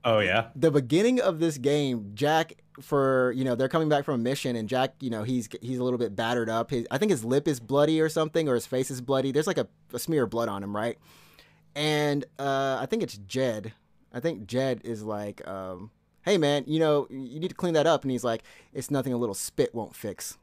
[0.06, 4.14] oh yeah the beginning of this game, Jack for you know they're coming back from
[4.14, 6.70] a mission and Jack you know he's he's a little bit battered up.
[6.70, 9.32] His I think his lip is bloody or something or his face is bloody.
[9.32, 10.98] There's like a, a smear of blood on him, right?
[11.74, 13.74] And uh, I think it's Jed.
[14.12, 15.90] I think Jed is like, um,
[16.22, 18.42] hey man, you know you need to clean that up, and he's like,
[18.72, 20.38] it's nothing a little spit won't fix.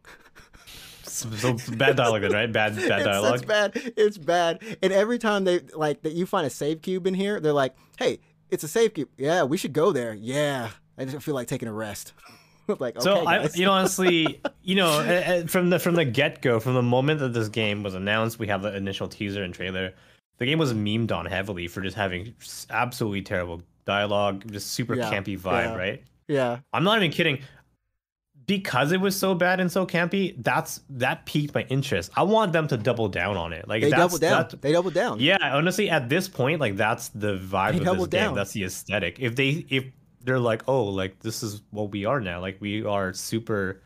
[1.03, 1.29] so,
[1.75, 3.71] bad dialogue then right bad bad it's, dialogue It's bad.
[3.75, 4.63] It's bad.
[4.81, 7.75] And every time they like that you find a save cube in here, they're like,
[7.97, 8.19] "Hey,
[8.53, 9.09] it's a cube.
[9.17, 10.13] Yeah, we should go there.
[10.13, 12.13] Yeah, I just feel like taking a rest."
[12.67, 16.59] like, okay, so I, you know, honestly, you know, from the from the get go,
[16.59, 19.93] from the moment that this game was announced, we have the initial teaser and trailer.
[20.37, 22.33] The game was memed on heavily for just having
[22.69, 25.75] absolutely terrible dialogue, just super Yeah, campy vibe, yeah.
[25.75, 26.03] right?
[26.27, 27.39] yeah, I'm not even kidding.
[28.45, 32.11] Because it was so bad and so campy, that's that piqued my interest.
[32.17, 33.67] I want them to double down on it.
[33.67, 34.59] Like they that's, doubled down.
[34.59, 35.19] They doubled down.
[35.19, 38.33] yeah, honestly, at this point, like that's the vibe They of this doubled game.
[38.33, 39.19] That's the aesthetic.
[39.19, 39.85] If they if
[40.21, 42.41] they're like, oh, like this is what we are now.
[42.41, 43.81] Like we are super.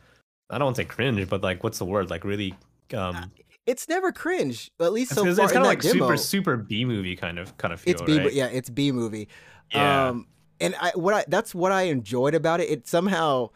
[0.50, 2.10] I don't want to say cringe, but like, what's the word?
[2.10, 2.56] Like really.
[2.94, 3.32] Um,
[3.68, 4.72] It's never cringe.
[4.80, 5.94] At least it's, so it's far kind of like demo.
[5.94, 7.92] super super B movie kind of kind of feel.
[7.92, 8.18] it's B.
[8.18, 8.34] right?
[8.34, 9.28] Yeah, it's B movie.
[9.72, 10.08] Yeah.
[10.08, 10.28] Um,
[10.60, 12.70] and I what I that's what I enjoyed about it.
[12.70, 13.50] It somehow.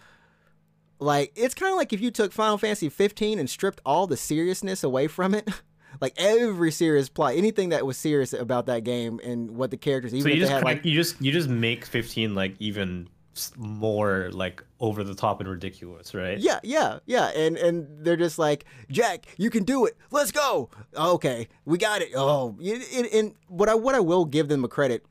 [1.01, 4.15] Like it's kind of like if you took Final Fantasy 15 and stripped all the
[4.15, 5.49] seriousness away from it,
[6.01, 10.13] like every serious plot, anything that was serious about that game and what the characters,
[10.13, 13.09] even so you just had like you just you just make 15 like even
[13.57, 16.37] more like over the top and ridiculous, right?
[16.37, 19.97] Yeah, yeah, yeah, and and they're just like, Jack, you can do it.
[20.11, 20.69] Let's go.
[20.95, 22.09] Okay, we got it.
[22.15, 25.03] Oh, and, and- what I what I will give them a credit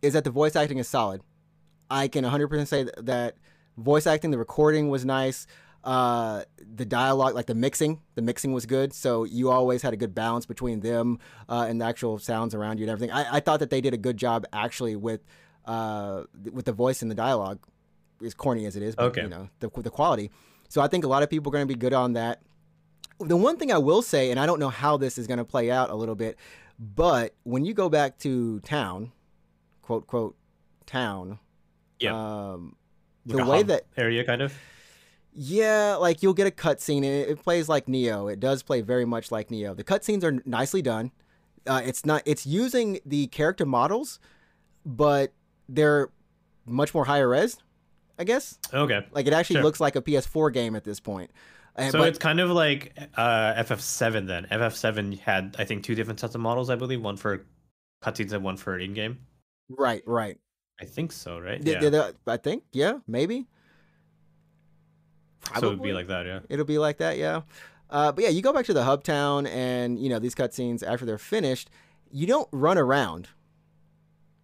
[0.00, 1.20] is that the voice acting is solid.
[1.90, 3.36] I can 100% say th- that
[3.76, 5.46] voice acting, the recording was nice.
[5.84, 6.42] Uh,
[6.74, 8.92] the dialogue, like the mixing, the mixing was good.
[8.92, 12.78] So you always had a good balance between them uh, and the actual sounds around
[12.78, 13.12] you and everything.
[13.14, 15.20] I, I thought that they did a good job actually with
[15.64, 17.58] uh, with the voice and the dialogue,
[18.24, 18.94] as corny as it is.
[18.96, 19.22] But, Okay.
[19.22, 20.30] You know the the quality.
[20.68, 22.42] So I think a lot of people are going to be good on that.
[23.20, 25.44] The one thing I will say, and I don't know how this is going to
[25.44, 26.36] play out a little bit,
[26.78, 29.12] but when you go back to town,
[29.82, 30.36] quote quote
[30.84, 31.38] town,
[32.00, 32.14] Yeah.
[32.52, 32.74] um,
[33.26, 34.54] the way that area kind of.
[35.34, 38.32] yeah, like you'll get a cutscene and it, it plays like Nioh.
[38.32, 39.76] It does play very much like Nioh.
[39.76, 41.10] The cutscenes are nicely done.
[41.66, 42.22] Uh, it's not.
[42.24, 44.18] It's using the character models,
[44.84, 45.32] but
[45.68, 46.10] they're
[46.64, 47.58] much more higher res.
[48.18, 48.58] I guess.
[48.72, 49.04] Okay.
[49.12, 49.64] Like it actually Sure.
[49.64, 51.30] looks like a PS4 game at this point.
[51.76, 54.46] Uh, So but- it's kind of like uh, FF7 then.
[54.50, 57.44] FF7 had I think two different sets of models, I believe, one for
[58.02, 59.18] cutscenes and one for in-game.
[59.68, 60.38] right, right.
[60.80, 61.62] I think so, right?
[61.62, 61.80] Yeah.
[61.80, 63.46] th- I think, yeah, maybe.
[65.40, 65.60] Probably.
[65.60, 66.40] So it would be like that, yeah.
[66.48, 67.42] It'll be like that, yeah.
[67.88, 70.82] Uh, but yeah, you go back to the hub town, and you know these cutscenes
[70.82, 71.70] after they're finished,
[72.10, 73.28] you don't run around.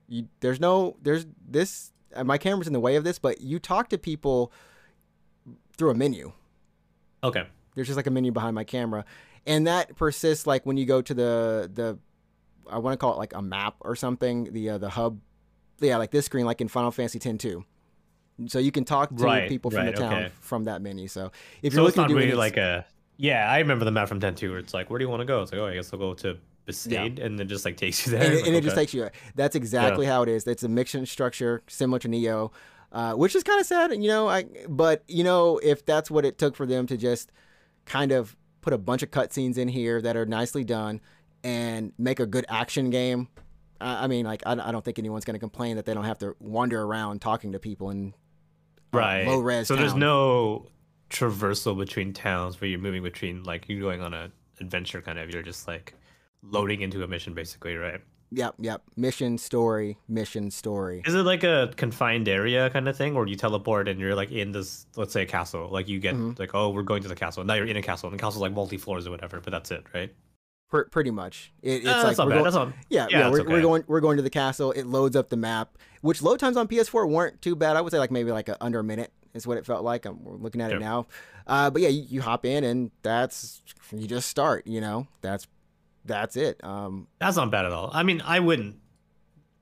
[0.09, 1.93] You there's no there's this.
[2.15, 4.53] Uh, my camera's in the way of this, but you talk to people
[5.77, 6.33] through a menu.
[7.25, 7.47] Okay.
[7.75, 9.05] There's just like a menu behind my camera,
[9.47, 11.99] and that persists like when you go to the the
[12.71, 14.53] I want to call it like a map or something.
[14.53, 15.19] The uh, the hub,
[15.87, 17.65] yeah, like this screen, like in Final Fantasy X two.
[18.47, 20.33] So you can talk to Right, people from right, the town okay.
[20.41, 21.07] from that menu.
[21.07, 21.31] So
[21.63, 22.87] if So you're looking to do really like a
[23.19, 25.21] yeah, I remember the map from 10 2 where it's like, where do you want
[25.21, 25.43] to go?
[25.43, 27.25] It's like, oh, I guess I'll go to Besaid, yeah.
[27.25, 28.23] and then just like takes you there.
[28.23, 29.09] And, and like, it just takes you.
[29.35, 30.13] That's exactly yeah.
[30.13, 30.47] how it is.
[30.47, 32.51] It's a mission structure similar to Nioh,
[32.91, 34.29] uh, which is kind of sad, you know.
[34.29, 37.31] I but you know if that's what it took for them to just
[37.85, 41.01] kind of put a bunch of cutscenes in here that are nicely done
[41.45, 43.29] and make a good action game.
[43.83, 46.05] I, I mean, like I, I don't think anyone's going to complain that they don't
[46.05, 48.15] have to wander around talking to people and
[48.95, 49.69] uh, right low res.
[49.69, 49.83] So town.
[49.83, 50.67] there's no
[51.11, 55.31] traversal between towns where you're moving between like you're going on an adventure kind of.
[55.31, 55.95] You're just like
[56.43, 58.01] loading into a mission basically, right?
[58.35, 58.83] Yep, yep.
[58.97, 61.03] Mission story, mission story.
[61.05, 64.15] Is it like a confined area kind of thing, or do you teleport and you're
[64.15, 65.69] like in this, let's say, a castle?
[65.71, 66.33] Like you get mm-hmm.
[66.39, 67.45] like, oh, we're going to the castle.
[67.45, 69.39] Now you're in a castle, and the castle's like multi floors or whatever.
[69.41, 70.15] But that's it, right?
[70.73, 71.53] Pr- pretty much.
[71.61, 73.19] It, it's uh, like we're going, that's not, yeah, yeah.
[73.19, 73.53] yeah we're, okay.
[73.53, 74.73] we're, going we're going to the castle.
[74.73, 77.77] It loads up the map, which load times on PS4 weren't too bad.
[77.77, 80.07] I would say like maybe like a, under a minute is what it felt like.
[80.07, 80.79] I'm looking at yep.
[80.79, 81.09] it now.
[81.47, 83.61] Uh, but yeah, you, you, hop in and that's
[83.95, 84.67] you just start.
[84.67, 85.47] You know, that's
[86.07, 86.65] that's it.
[86.65, 87.91] Um, that's not bad at all.
[87.93, 88.77] I mean, I wouldn't.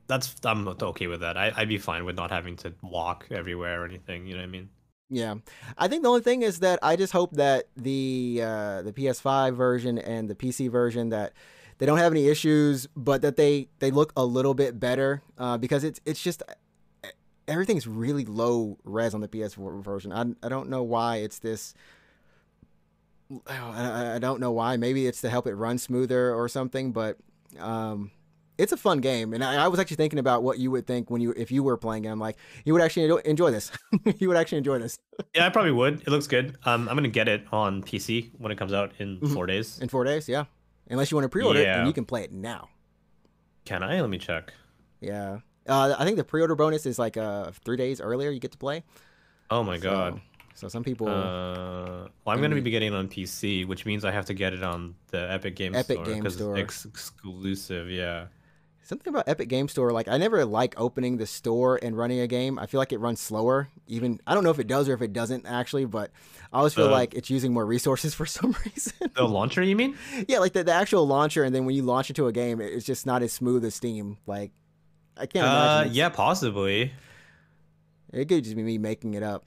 [0.07, 1.37] That's I'm okay with that.
[1.37, 4.29] I, I'd be fine with not having to walk everywhere or anything.
[4.29, 4.69] You know what I mean?
[5.13, 5.35] Yeah,
[5.77, 9.57] I think the only thing is that I just hope that the uh, the PS5
[9.57, 11.33] version and the PC version that
[11.79, 15.59] they don't have any issues, but that they they look a little bit better uh,
[15.59, 16.45] because it's it's just
[17.49, 20.13] everything's really low res on the PS4 version.
[20.13, 21.75] I I don't know why it's this.
[23.49, 24.77] I, I don't know why.
[24.77, 27.17] Maybe it's to help it run smoother or something, but
[27.59, 28.13] um,
[28.61, 31.11] it's a fun game, and I, I, was actually thinking about what you would think
[31.11, 32.09] when you if you were playing it.
[32.09, 33.73] I'm like, you would actually enjoy this.
[34.19, 34.99] you would actually enjoy this.
[35.35, 36.03] yeah, I probably would.
[36.03, 36.57] It looks good.
[36.65, 39.33] Um, I'm gonna get it on PC when it comes out in mm-hmm.
[39.33, 39.79] four days.
[39.81, 40.45] In four days, yeah.
[40.91, 41.77] Unless you want to pre-order yeah.
[41.77, 42.69] it, and you can play it now.
[43.65, 44.01] Can I?
[44.01, 44.53] Let me check.
[45.01, 48.31] Yeah, uh, I think the pre-order bonus is like uh three days earlier.
[48.31, 48.85] You get to play.
[49.51, 50.21] Oh my so, god.
[50.55, 51.09] So some people.
[51.09, 54.35] Uh, well, I'm going to be getting it on PC, which means I have to
[54.35, 56.59] get it on the Epic Games Epic Store Game Store.
[56.59, 58.27] It's exclusive, yeah
[58.91, 59.93] something about Epic Game Store.
[59.93, 62.59] Like I never like opening the store and running a game.
[62.59, 63.71] I feel like it runs slower.
[63.87, 66.11] Even I don't know if it does or if it doesn't actually, but
[66.53, 69.11] I always feel like it's using more resources for some reason.
[69.15, 69.97] the launcher, you mean?
[70.29, 72.85] Yeah, like the, the actual launcher, and then when you launch into a game, it's
[72.85, 74.19] just not as smooth as Steam.
[74.27, 74.51] Like
[75.17, 75.91] I can't imagine.
[75.91, 76.93] Uh, yeah, possibly.
[78.13, 79.45] It could just be me making it up.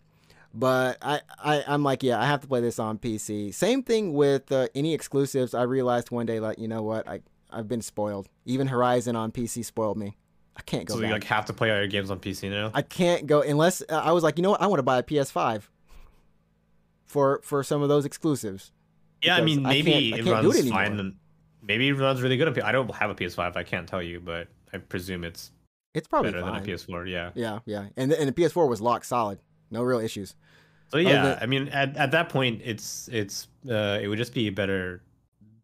[0.56, 3.54] But I, I, I'm like, yeah, I have to play this on PC.
[3.54, 5.56] Same thing with uh, any exclusives.
[5.56, 7.08] I realized one day, like, you know what?
[7.08, 7.22] I,
[7.54, 8.30] I've been spoiled.
[8.46, 10.18] Even Horizon on PC spoiled me.
[10.56, 10.96] I can't go.
[10.96, 11.08] So back.
[11.08, 12.72] you like have to play all your games on PC now.
[12.74, 14.62] I can't go unless uh, I was like, you know what?
[14.62, 15.64] I want to buy a PS5
[17.06, 18.72] for for some of those exclusives.
[19.22, 21.16] Yeah, I mean, maybe I it runs it fine.
[21.62, 22.60] Maybe it runs really good.
[22.60, 23.56] I don't have a PS5.
[23.56, 25.52] I can't tell you, but I presume it's
[25.94, 26.64] it's probably better fine.
[26.64, 27.10] than a PS4.
[27.10, 27.32] Yeah.
[27.34, 29.40] Yeah, yeah, and the, and the PS4 was locked solid,
[29.72, 30.36] no real issues.
[30.90, 34.34] So yeah, than, I mean, at, at that point, it's it's uh, it would just
[34.34, 35.02] be better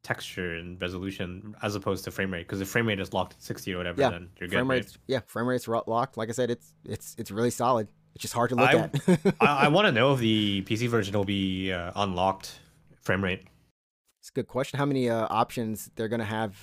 [0.03, 3.41] texture and resolution as opposed to frame rate because if frame rate is locked at
[3.41, 5.03] 60 or whatever yeah, then you're good frame rates, right?
[5.07, 6.17] yeah frame rate's are locked.
[6.17, 7.87] Like i said it's it's it's really solid.
[8.15, 9.35] It's just hard to look I, at.
[9.39, 12.59] I, I want to know if the pc version will be uh, unlocked
[13.01, 13.43] frame rate.
[14.19, 14.77] It's a good question.
[14.77, 16.57] How many uh, options they're gonna have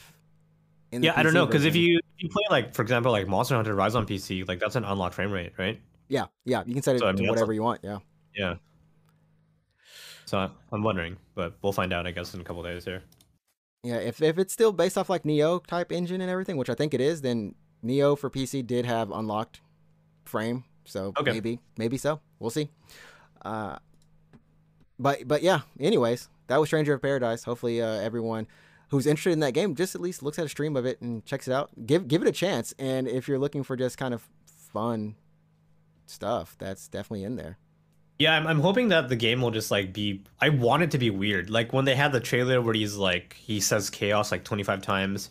[0.92, 3.54] in yeah i don't know because if you you play like for example like monster
[3.54, 5.80] hunter rise on pc like that's an unlocked frame rate right?
[6.08, 7.98] Yeah yeah you can set it so, I mean, to whatever you want yeah.
[8.34, 8.54] Yeah.
[10.26, 13.02] So i'm wondering but we'll find out i guess in a couple days here
[13.82, 16.74] yeah, if if it's still based off like Nioh type engine and everything, which I
[16.74, 19.60] think it is, then Nioh for PC did have unlocked
[20.24, 21.32] frame, so okay.
[21.32, 22.20] maybe maybe so.
[22.38, 22.68] We'll see.
[23.44, 23.76] Uh,
[24.98, 25.60] but but yeah.
[25.78, 27.44] Anyways, that was Stranger of Paradise.
[27.44, 28.46] Hopefully, uh, everyone
[28.90, 31.24] who's interested in that game just at least looks at a stream of it and
[31.24, 31.70] checks it out.
[31.86, 32.74] Give give it a chance.
[32.78, 35.16] And if you're looking for just kind of fun
[36.06, 37.58] stuff, that's definitely in there.
[38.18, 40.22] Yeah, I'm, I'm hoping that the game will just like be.
[40.40, 41.50] I want it to be weird.
[41.50, 45.30] Like when they had the trailer where he's like he says chaos like 25 times,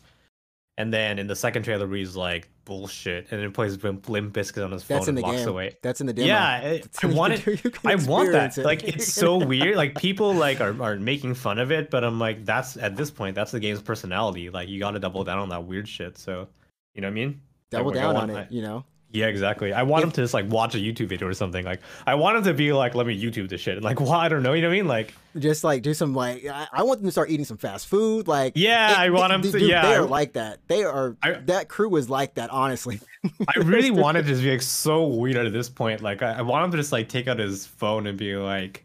[0.77, 4.33] and then in the second trailer where he's like bullshit, and then plays Limp, Limp
[4.33, 5.49] Bizkit on his phone That's in the and walks game.
[5.49, 5.77] away.
[5.81, 6.27] That's in the demo.
[6.27, 7.77] Yeah, it, I want it.
[7.85, 8.57] I want that.
[8.57, 8.65] It.
[8.65, 9.75] Like it's so weird.
[9.75, 13.09] Like people like are, are making fun of it, but I'm like that's at this
[13.09, 14.51] point that's the game's personality.
[14.51, 16.19] Like you got to double down on that weird shit.
[16.19, 16.47] So
[16.93, 17.41] you know what I mean?
[17.71, 18.51] Double down on it.
[18.51, 18.85] You know.
[19.15, 19.71] Yeah, exactly.
[19.71, 21.63] I want if, him to just like watch a YouTube video or something.
[21.63, 24.27] Like, I want him to be like, "Let me YouTube this shit." Like, well, I
[24.27, 24.53] don't know.
[24.53, 24.87] You know what I mean?
[24.87, 26.45] Like, just like do some like.
[26.45, 28.27] I, I want them to start eating some fast food.
[28.27, 29.59] Like, yeah, it, I want them to.
[29.59, 30.59] yeah, they are like that.
[30.67, 31.15] They are.
[31.23, 32.49] I, that crew is like that.
[32.49, 32.99] Honestly,
[33.47, 36.01] I really wanted to be like so weird at this point.
[36.01, 38.84] Like, I, I want him to just like take out his phone and be like,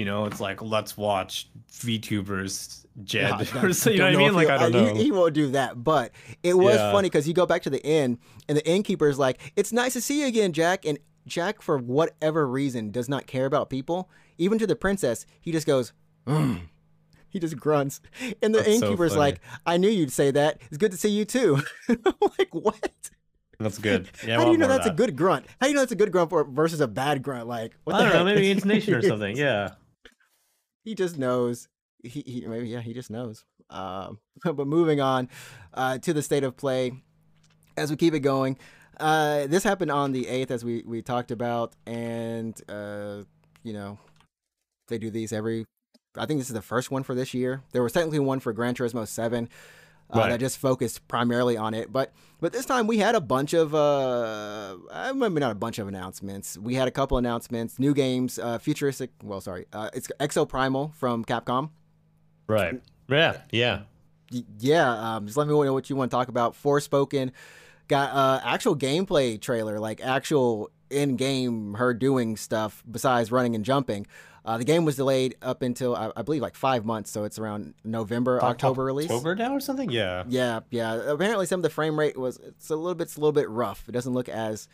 [0.00, 4.16] you know, it's like let's watch VTubers Jed yeah, or so, you know what I
[4.16, 4.32] mean?
[4.32, 4.94] Like I don't know.
[4.94, 6.90] He, he, won't do that, but it was yeah.
[6.90, 9.92] funny because you go back to the inn and the innkeeper is like, "It's nice
[9.92, 14.08] to see you again, Jack." And Jack, for whatever reason, does not care about people.
[14.38, 15.92] Even to the princess, he just goes,
[16.26, 16.62] mm.
[17.28, 18.00] he just grunts.
[18.40, 20.62] And the That's innkeeper's so like, I knew you'd say that.
[20.68, 21.60] It's good to see you too.
[22.38, 23.10] like, what?
[23.58, 24.08] That's good.
[24.26, 24.94] Yeah, How do you know that's that.
[24.94, 25.44] a good grunt?
[25.60, 27.46] How do you know that's a good grunt for, versus a bad grunt?
[27.46, 29.36] Like, what I don't know, maybe intonation or something.
[29.36, 29.72] Yeah.
[30.84, 31.68] He just knows.
[32.02, 33.44] He, he maybe yeah, he just knows.
[33.68, 35.28] Um, but moving on
[35.74, 36.92] uh, to the state of play,
[37.76, 38.58] as we keep it going.
[38.98, 43.22] Uh, this happened on the eighth, as we we talked about, and uh,
[43.62, 43.98] you know,
[44.88, 45.64] they do these every.
[46.16, 47.62] I think this is the first one for this year.
[47.72, 49.48] There was technically one for Gran Turismo Seven.
[50.12, 50.30] Uh, right.
[50.30, 51.92] that just focused primarily on it.
[51.92, 54.76] But but this time we had a bunch of uh,
[55.14, 56.58] maybe not a bunch of announcements.
[56.58, 59.10] We had a couple announcements, new games, uh, futuristic.
[59.22, 61.70] Well, sorry, uh, it's Exoprimal from Capcom.
[62.46, 62.80] Right.
[63.08, 63.38] Yeah.
[63.50, 63.80] Yeah.
[64.58, 65.16] Yeah.
[65.16, 66.54] Um, just let me know what you want to talk about.
[66.54, 67.32] Forspoken
[67.88, 74.06] got uh actual gameplay trailer, like actual in-game her doing stuff besides running and jumping.
[74.44, 77.38] Uh, the game was delayed up until I, I, believe like five months, so it's
[77.38, 79.10] around November, October release.
[79.10, 79.90] October now or something?
[79.90, 80.24] Yeah.
[80.28, 80.94] Yeah, yeah.
[80.94, 83.50] Apparently, some of the frame rate was it's a little bit, it's a little bit
[83.50, 83.84] rough.
[83.86, 84.68] It doesn't look as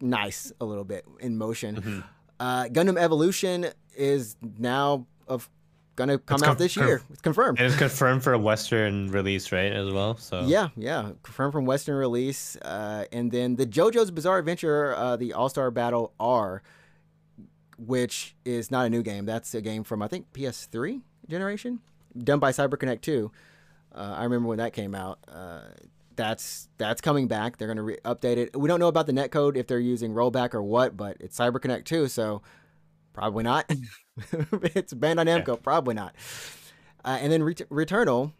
[0.00, 1.76] nice a little bit in motion.
[1.76, 2.00] Mm-hmm.
[2.38, 5.50] Uh, Gundam Evolution is now of
[5.96, 7.02] gonna come out this year.
[7.10, 7.58] It's confirmed.
[7.58, 10.16] And it's confirmed for a Western release, right, as well.
[10.16, 12.56] So yeah, yeah, confirmed from Western release.
[12.56, 16.62] Uh, and then the JoJo's Bizarre Adventure, uh, the All Star Battle R,
[17.86, 19.26] which is not a new game.
[19.26, 21.80] That's a game from I think PS3 generation,
[22.16, 23.30] done by CyberConnect 2.
[23.94, 25.18] Uh, I remember when that came out.
[25.26, 25.62] Uh,
[26.16, 27.56] that's that's coming back.
[27.56, 28.56] They're gonna re- update it.
[28.58, 31.84] We don't know about the netcode if they're using rollback or what, but it's CyberConnect
[31.84, 32.42] 2, so
[33.12, 33.64] probably not.
[34.18, 35.48] it's Bandai Namco.
[35.48, 35.56] Yeah.
[35.62, 36.14] Probably not.
[37.04, 38.32] Uh, and then Ret- Returnal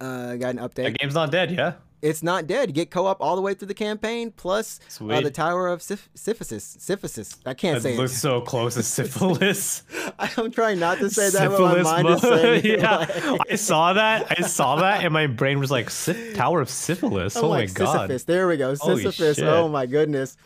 [0.00, 0.84] uh, got an update.
[0.84, 1.74] The game's not dead, yeah.
[2.04, 2.68] It's not dead.
[2.68, 6.10] You get co-op all the way through the campaign, plus uh, the Tower of Syph-
[6.14, 6.76] Syphilis.
[6.78, 7.36] Syphilis.
[7.46, 8.18] I can't say it say looks it.
[8.18, 9.84] so close to syphilis.
[10.18, 12.98] I'm trying not to say that, but my mind is saying yeah.
[12.98, 13.52] Like...
[13.52, 14.26] I saw that.
[14.38, 15.88] I saw that, and my brain was like,
[16.34, 17.36] Tower of Syphilis.
[17.36, 17.92] I'm oh like, my god.
[17.92, 18.24] Sisyphus.
[18.24, 18.74] There we go.
[18.74, 19.38] Sisyphus.
[19.38, 20.36] Oh my goodness.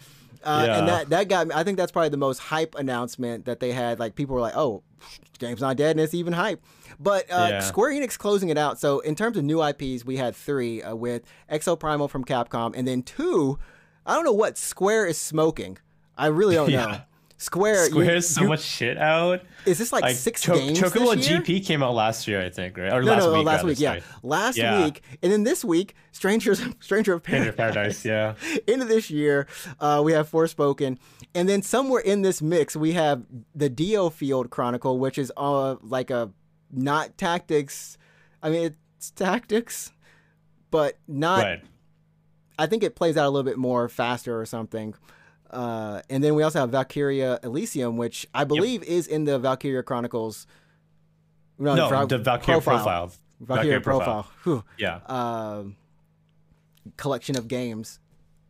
[0.42, 0.78] Uh, yeah.
[0.78, 1.54] And that that got me.
[1.54, 3.98] I think that's probably the most hype announcement that they had.
[3.98, 4.82] Like people were like, "Oh,
[5.38, 6.62] game's not dead," and it's even hype.
[7.00, 7.60] But uh, yeah.
[7.60, 8.78] Square Enix closing it out.
[8.78, 12.86] So in terms of new IPs, we had three uh, with Exoprimal from Capcom, and
[12.86, 13.58] then two.
[14.06, 15.78] I don't know what Square is smoking.
[16.16, 17.02] I really don't yeah.
[17.40, 19.42] Square Square you, so you, much shit out.
[19.64, 20.80] Is this like, like six Cho- games?
[20.80, 21.14] Chocobo?
[21.14, 22.92] GP came out last year, I think, right?
[22.92, 24.84] Or no, last no, week, last week, yeah, last yeah.
[24.84, 27.54] week, and then this week, Strangers, Stranger of Paradise.
[27.54, 28.34] Stranger Paradise, yeah.
[28.66, 29.46] Into this year,
[29.78, 30.98] uh, we have Forspoken,
[31.32, 33.22] and then somewhere in this mix, we have
[33.54, 36.32] the DioField Chronicle, which is uh like a
[36.72, 37.98] not tactics.
[38.42, 39.92] I mean, it's tactics,
[40.72, 41.44] but not.
[41.44, 41.62] Right.
[42.58, 44.94] I think it plays out a little bit more faster or something.
[45.50, 48.90] Uh, and then we also have Valkyrie Elysium, which I believe yep.
[48.90, 50.46] is in the Valkyria Chronicles.
[51.58, 52.76] No, no the Valkyrie profile.
[52.76, 53.12] profile.
[53.40, 54.30] Valkyrie, Valkyrie profile.
[54.42, 54.64] profile.
[54.78, 54.96] Yeah.
[55.06, 55.64] Uh,
[56.96, 57.98] collection of games.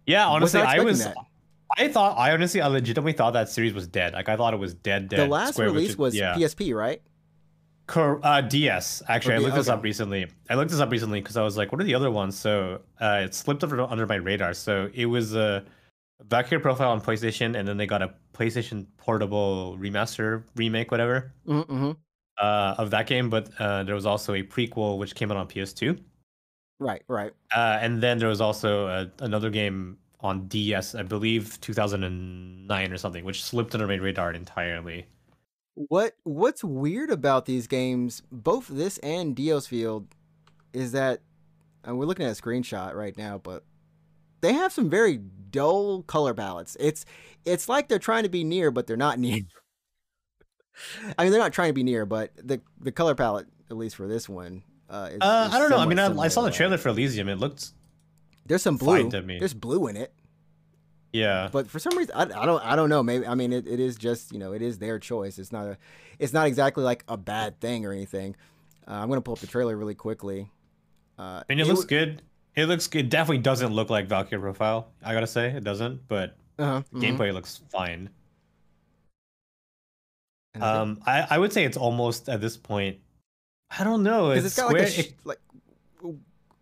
[0.06, 1.04] Yeah, honestly, I was.
[1.04, 1.16] That.
[1.76, 4.14] I thought I honestly, I legitimately thought that series was dead.
[4.14, 5.08] Like I thought it was dead.
[5.08, 5.20] Dead.
[5.20, 6.34] The last Square, release was yeah.
[6.34, 7.02] PSP, right?
[7.94, 9.02] Uh, DS.
[9.08, 9.58] Actually, I looked okay.
[9.58, 10.26] this up recently.
[10.50, 12.80] I looked this up recently because I was like, "What are the other ones?" So
[13.00, 14.54] uh, it slipped under, under my radar.
[14.54, 15.64] So it was a
[16.24, 21.92] Valkyrie profile on PlayStation, and then they got a PlayStation Portable remaster, remake, whatever, mm-hmm.
[22.38, 23.30] uh, of that game.
[23.30, 25.98] But uh, there was also a prequel which came out on PS2.
[26.80, 27.32] Right, right.
[27.54, 32.92] Uh, and then there was also a, uh, another game on DS, I believe 2009
[32.92, 35.06] or something, which slipped under my radar entirely.
[35.74, 40.06] What What's weird about these games, both this and DioField,
[40.72, 41.20] is that
[41.84, 43.64] and we're looking at a screenshot right now, but
[44.40, 46.76] they have some very dull color palettes.
[46.80, 47.04] It's
[47.44, 49.40] it's like they're trying to be near, but they're not near.
[51.18, 53.96] I mean, they're not trying to be near, but the the color palette, at least
[53.96, 55.78] for this one, uh, is, uh, is I don't know.
[55.78, 57.28] I mean, I, I, saw the trailer for Elysium.
[57.28, 57.72] It looked
[58.46, 59.08] there's some blue.
[59.10, 60.12] There's blue in it.
[61.12, 61.48] Yeah.
[61.50, 63.02] But for some reason, I, I don't I don't know.
[63.02, 65.38] Maybe I mean it, it is just you know it is their choice.
[65.38, 65.78] It's not a
[66.18, 68.36] it's not exactly like a bad thing or anything.
[68.86, 70.50] Uh, I'm gonna pull up the trailer really quickly.
[71.18, 72.22] Uh, mean, it, it looks w- good.
[72.58, 74.88] It looks it definitely doesn't look like Valkyrie profile.
[75.04, 76.80] I gotta say it doesn't, but uh-huh.
[76.80, 77.00] mm-hmm.
[77.00, 78.10] gameplay looks fine.
[80.60, 82.98] Um, I, I would say it's almost at this point.
[83.78, 84.32] I don't know.
[84.32, 85.38] It's, it's got Square, like a sh- it, like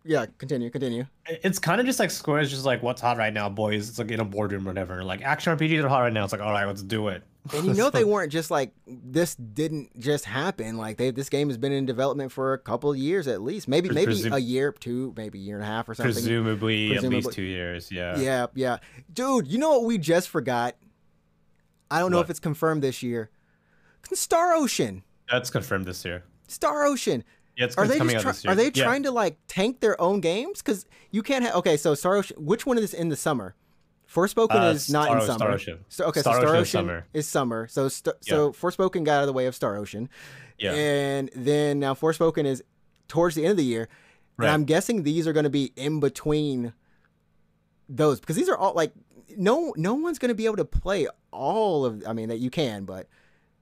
[0.05, 1.07] yeah, continue, continue.
[1.25, 3.89] It's kind of just like Square is just like what's hot right now, boys.
[3.89, 5.03] It's like in a boardroom or whatever.
[5.03, 6.25] Like action RPGs are hot right now.
[6.25, 7.23] It's like all right, let's do it.
[7.53, 10.77] And you know they weren't just like this didn't just happen.
[10.77, 13.89] Like they this game has been in development for a couple years at least, maybe
[13.89, 16.13] maybe Presum- a year, two, maybe a year and a half or something.
[16.13, 17.91] Presumably, Presumably, at least two years.
[17.91, 18.17] Yeah.
[18.19, 18.77] Yeah, yeah,
[19.13, 19.47] dude.
[19.47, 20.75] You know what we just forgot?
[21.89, 22.25] I don't know what?
[22.25, 23.29] if it's confirmed this year.
[24.13, 25.03] Star Ocean.
[25.31, 26.23] That's confirmed this year.
[26.47, 27.23] Star Ocean.
[27.55, 28.51] Yeah, it's, are they coming just out this year.
[28.53, 28.83] are they Yeah.
[28.83, 30.61] trying to like tank their own games?
[30.61, 31.55] Because you can't have.
[31.55, 32.37] Okay, so Star Ocean.
[32.39, 33.55] Which one is in the summer?
[34.13, 35.37] Forspoken Uh, is not Star- in summer.
[35.37, 35.85] Star Ocean.
[35.89, 37.05] So okay, Star so Star Ocean Ocean, is summer.
[37.13, 37.67] is summer.
[37.67, 40.09] So st- so Forspoken got out of the way of Star Ocean,
[40.57, 40.73] Yeah.
[40.73, 42.63] and then now Forspoken is
[43.07, 43.89] towards the end of the year.
[44.37, 44.45] Right.
[44.47, 46.73] And I'm guessing these are going to be in between
[47.89, 48.91] those because these are all like
[49.35, 52.03] no no one's going to be able to play all of.
[52.07, 53.07] I mean that you can, but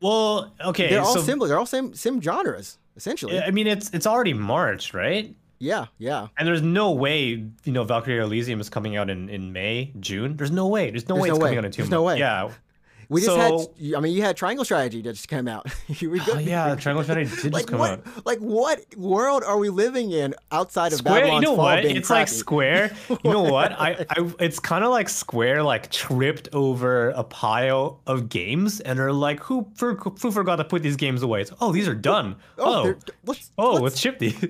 [0.01, 0.89] Well, okay.
[0.89, 1.47] they're all so, similar.
[1.47, 3.39] They're all sim sim genres essentially.
[3.39, 5.35] I mean, it's it's already March, right?
[5.59, 6.27] Yeah, yeah.
[6.37, 7.23] And there's no way,
[7.63, 10.35] you know, Valkyrie Elysium is coming out in, in May, June.
[10.37, 10.89] There's no way.
[10.91, 11.47] There's no There's way no it's way.
[11.49, 11.91] coming out in two There's months.
[11.91, 12.19] no way.
[12.19, 12.51] Yeah.
[13.07, 13.95] We just So- had.
[13.95, 15.67] I mean, you had Triangle Strategy that just came out.
[15.87, 16.73] you were Oh, yeah.
[16.75, 17.91] Triangle Strategy did like just come what?
[17.91, 18.25] out.
[18.25, 21.85] Like what world are we living in outside of Square, you know Fall what?
[21.85, 22.27] It's like?
[22.27, 22.95] Square.
[23.23, 23.73] You know what?
[23.73, 28.99] I, I it's kind of like Square like tripped over a pile of games and
[28.99, 31.41] are like, who for, who forgot to put these games away?
[31.41, 32.35] It's, oh, these are done.
[32.57, 32.95] Oh, Oh,
[33.25, 34.43] let's, oh, let's- let's ship these.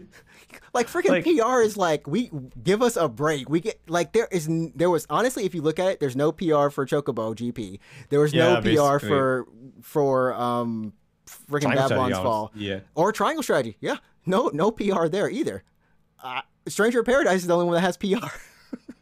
[0.75, 2.29] Like freaking like- PR is like we
[2.61, 3.49] give us a break.
[3.49, 6.31] We get like there is there was honestly if you look at it, there's no
[6.31, 7.79] PR for Chocobo GP.
[8.09, 9.07] There was no PR basically.
[9.09, 9.45] for
[9.81, 10.93] for um
[11.25, 12.81] freaking Triangle Babylon's Fall Yeah.
[12.93, 13.77] or Triangle Strategy.
[13.79, 13.97] Yeah,
[14.27, 15.63] no no PR there either.
[16.23, 18.27] Uh, Stranger Paradise is the only one that has PR.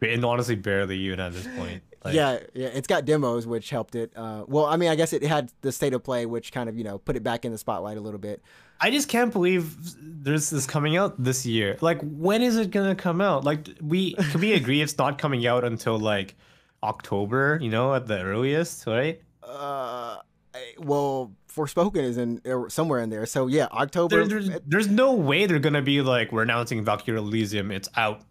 [0.01, 1.81] And honestly, barely even at this point.
[2.03, 4.11] Like, yeah, yeah, it's got demos which helped it.
[4.13, 6.77] Uh, well, I mean, I guess it had the state of play, which kind of
[6.77, 8.41] you know put it back in the spotlight a little bit.
[8.79, 11.77] I just can't believe there's this coming out this year.
[11.81, 13.43] Like, when is it gonna come out?
[13.43, 16.35] Like, we can we agree it's not coming out until like
[16.81, 19.21] October, you know, at the earliest, right?
[19.41, 20.17] Uh,
[20.53, 24.25] I- well, Forspoken is in er, somewhere in there, so yeah, October.
[24.25, 28.21] There, there's, there's no way they're gonna be like, we're announcing Valkyrie Elysium, it's out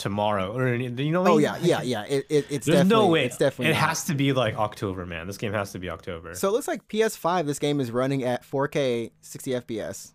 [0.00, 1.24] tomorrow, or you know?
[1.26, 2.04] Oh yeah, yeah, yeah.
[2.04, 3.24] It, it, it's There's definitely, no way.
[3.26, 3.88] It's definitely It not.
[3.88, 5.26] has to be like October, man.
[5.28, 6.34] This game has to be October.
[6.34, 7.46] So it looks like PS5.
[7.46, 10.12] This game is running at 4K 60 FPS.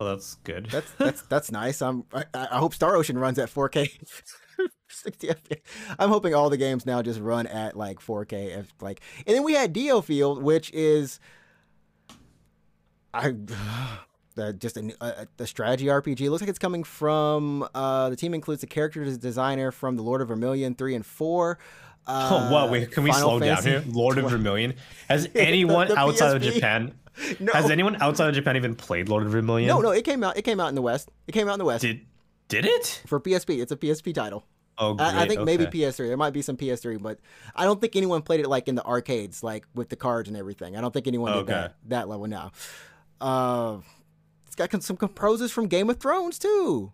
[0.00, 0.66] oh, that's good.
[0.66, 1.80] That's that's that's nice.
[1.80, 3.88] I'm I, I hope Star Ocean runs at 4K
[4.88, 5.60] 60 FPS.
[5.98, 8.58] I'm hoping all the games now just run at like 4K.
[8.58, 11.20] If, like, and then we had Dio Field, which is
[13.14, 13.34] I.
[14.36, 16.28] The, just a, a, the strategy RPG.
[16.28, 20.20] Looks like it's coming from uh, the team includes the character designer from the Lord
[20.20, 21.58] of Vermilion three and four.
[22.06, 22.70] Uh, Oh, what?
[22.70, 23.84] Wait, can we Final slow down here?
[23.86, 24.32] Lord of 12.
[24.32, 24.74] Vermilion.
[25.08, 26.94] Has anyone the outside of Japan?
[27.38, 27.52] No.
[27.52, 29.68] Has anyone outside of Japan even played Lord of Vermilion?
[29.68, 30.36] No, no, it came out.
[30.36, 31.10] It came out in the West.
[31.28, 32.04] It came out in the West Did
[32.48, 33.02] did it?
[33.06, 33.62] for PSP.
[33.62, 34.44] It's a PSP title.
[34.76, 35.06] Oh, great.
[35.06, 35.66] I, I think maybe.
[35.66, 36.08] PS3.
[36.08, 37.20] There might be some PS3, but
[37.54, 40.36] I don't think anyone played it like in the arcades, like with the cards and
[40.36, 40.76] everything.
[40.76, 41.52] I don't think anyone did Okay.
[41.52, 42.50] that that level now.
[43.20, 43.76] Uh,
[44.56, 46.92] it's got some composers from Game of Thrones too.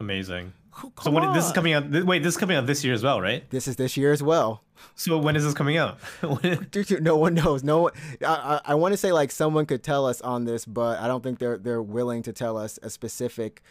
[0.00, 0.52] amazing.
[0.80, 1.90] Oh, So when this is coming out?
[1.90, 3.48] Wait, this is coming out this year as well, right?
[3.50, 4.62] This is this year as well.
[4.94, 5.98] So when is this coming out?
[6.70, 7.64] Dude, no one knows.
[7.64, 7.92] No one.
[8.24, 11.08] I, I, I want to say like someone could tell us on this, but I
[11.08, 13.62] don't think they're they're willing to tell us a specific,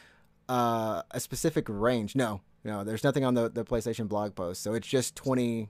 [0.50, 2.14] uh, a specific range.
[2.14, 2.84] No, no.
[2.84, 5.70] There's nothing on the the PlayStation blog post, so it's just 20,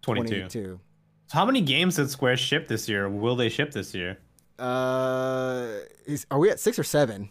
[0.00, 0.28] 22.
[0.34, 0.80] 22.
[1.26, 3.06] So how many games did Square ship this year?
[3.10, 4.16] Will they ship this year?
[4.60, 7.30] Uh, is, are we at six or seven?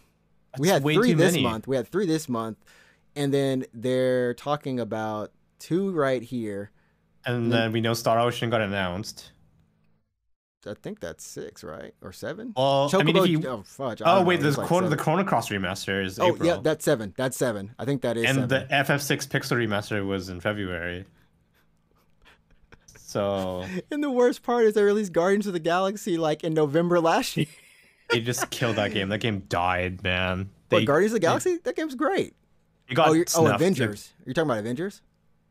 [0.58, 1.42] we had three this many.
[1.44, 1.68] month.
[1.68, 2.58] We had three this month,
[3.14, 6.70] and then they're talking about two right here.
[7.24, 9.30] And then we know Star Ocean got announced.
[10.66, 12.52] I think that's six, right, or seven?
[12.54, 14.02] Well, I mean, if you oh fudge!
[14.04, 14.48] Oh wait, know.
[14.48, 14.96] It's the like Chrono, the.
[14.96, 16.46] Chrono Cross remaster is Oh April.
[16.46, 17.14] yeah, that's seven.
[17.16, 17.74] That's seven.
[17.78, 18.48] I think that is and seven.
[18.48, 21.06] the FF6 Pixel remaster was in February.
[23.10, 27.00] So and the worst part is they released Guardians of the Galaxy like in November
[27.00, 27.46] last year.
[28.08, 29.08] they just killed that game.
[29.08, 30.50] That game died, man.
[30.68, 32.34] They But Guardians of the Galaxy, that game's great.
[32.94, 33.46] got Oh, oh.
[33.46, 34.12] Avengers.
[34.24, 35.02] You're talking about Avengers?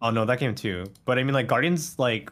[0.02, 0.86] Oh no, that game too.
[1.04, 2.32] But I mean, like Guardians, like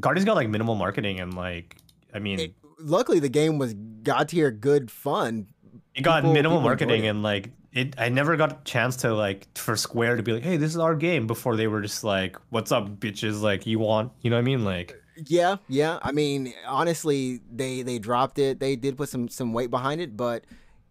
[0.00, 1.76] Guardians got like minimal marketing and like,
[2.14, 5.48] I mean, It, luckily, the game was god tier, good fun.
[5.94, 7.94] it got people- minimal people marketing and like it.
[7.98, 10.78] I never got a chance to like for Square to be like, hey, this is
[10.78, 13.40] our game before they were just like, what's up, bitches?
[13.42, 14.64] Like you want, you know what I mean?
[14.64, 15.98] Like Yeah, yeah.
[16.02, 18.60] I mean, honestly, they they dropped it.
[18.60, 20.44] They did put some some weight behind it, but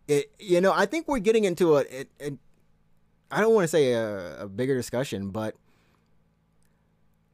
[0.07, 1.81] it you know I think we're getting into a.
[1.81, 2.37] It,
[3.29, 5.55] I don't want to say a, a bigger discussion, but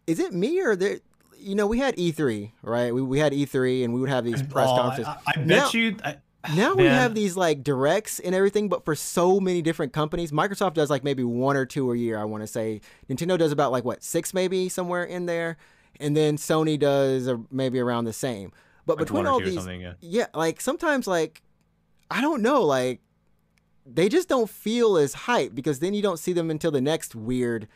[0.08, 1.00] is it me or there?
[1.38, 2.94] You know, we had E3, right?
[2.94, 5.06] We, we had E3, and we would have these press oh, conferences.
[5.06, 5.98] I, I bet Now- you.
[6.04, 6.18] I,
[6.56, 10.32] now we have these like directs and everything, but for so many different companies.
[10.32, 12.82] Microsoft does like maybe one or two a year, I want to say.
[13.10, 15.58] Nintendo does about like what, six maybe somewhere in there.
[16.00, 18.52] And then Sony does maybe around the same.
[18.86, 19.94] But like between all these, yeah.
[20.02, 21.42] yeah, like sometimes like,
[22.12, 23.00] I don't know, like
[23.86, 27.16] they just don't feel as hype because then you don't see them until the next
[27.16, 27.68] weird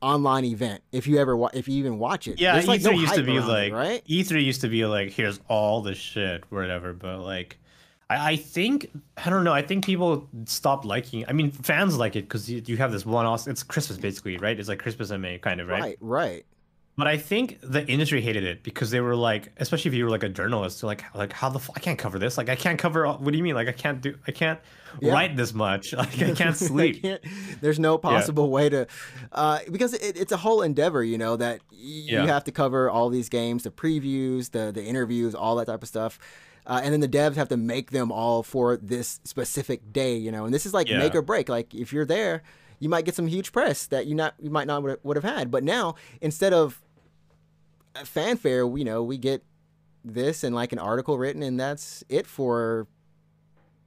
[0.00, 2.40] online event if you ever wa- if you even watch it.
[2.40, 4.04] Yeah, There's, like, E3 no used to be around it, like right.
[4.06, 6.92] E3 used to be like here's all the shit, whatever.
[6.92, 7.58] But like,
[8.08, 9.52] I, I think I don't know.
[9.52, 11.24] I think people stopped liking.
[11.28, 13.26] I mean, fans like it because you, you have this one.
[13.26, 14.58] Also, it's Christmas basically, right?
[14.58, 15.80] It's like Christmas in May, kind of, right?
[15.80, 16.46] Right, right.
[17.00, 20.10] But I think the industry hated it because they were like, especially if you were
[20.10, 22.36] like a journalist, like, like how the f- I can't cover this.
[22.36, 23.06] Like, I can't cover.
[23.06, 23.54] All, what do you mean?
[23.54, 24.18] Like, I can't do.
[24.28, 24.60] I can't
[25.00, 25.10] yeah.
[25.10, 25.94] write this much.
[26.00, 27.00] Like, I can't sleep.
[27.00, 27.22] can't,
[27.62, 28.50] there's no possible yeah.
[28.50, 28.86] way to,
[29.32, 31.02] uh, because it, it's a whole endeavor.
[31.02, 32.22] You know that y- yeah.
[32.22, 35.82] you have to cover all these games, the previews, the the interviews, all that type
[35.82, 36.18] of stuff.
[36.66, 40.30] Uh, and then the devs have to make them all for this specific day, you
[40.30, 40.44] know.
[40.44, 41.48] And this is like make or break.
[41.48, 42.42] Like if you're there,
[42.80, 45.50] you might get some huge press that you not you might not would have had.
[45.50, 46.82] But now instead of
[48.04, 49.44] fanfare, you know, we get
[50.04, 52.86] this and like an article written, and that's it for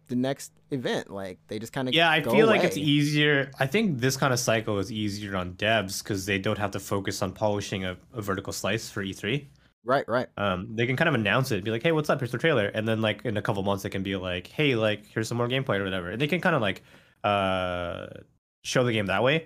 [0.08, 1.10] the next event.
[1.10, 2.10] Like they just kind of yeah.
[2.10, 2.44] I feel away.
[2.44, 3.52] like it's easier.
[3.60, 6.80] I think this kind of cycle is easier on devs because they don't have to
[6.80, 9.46] focus on polishing a, a, vertical slice for E3.
[9.86, 10.28] Right, right.
[10.38, 12.20] Um, they can kind of announce it, be like, "Hey, what's up?
[12.20, 14.76] Here's the trailer," and then like in a couple months, they can be like, "Hey,
[14.76, 16.84] like here's some more gameplay or whatever." And they can kind of like
[17.24, 18.08] uh
[18.64, 19.40] show the game that way.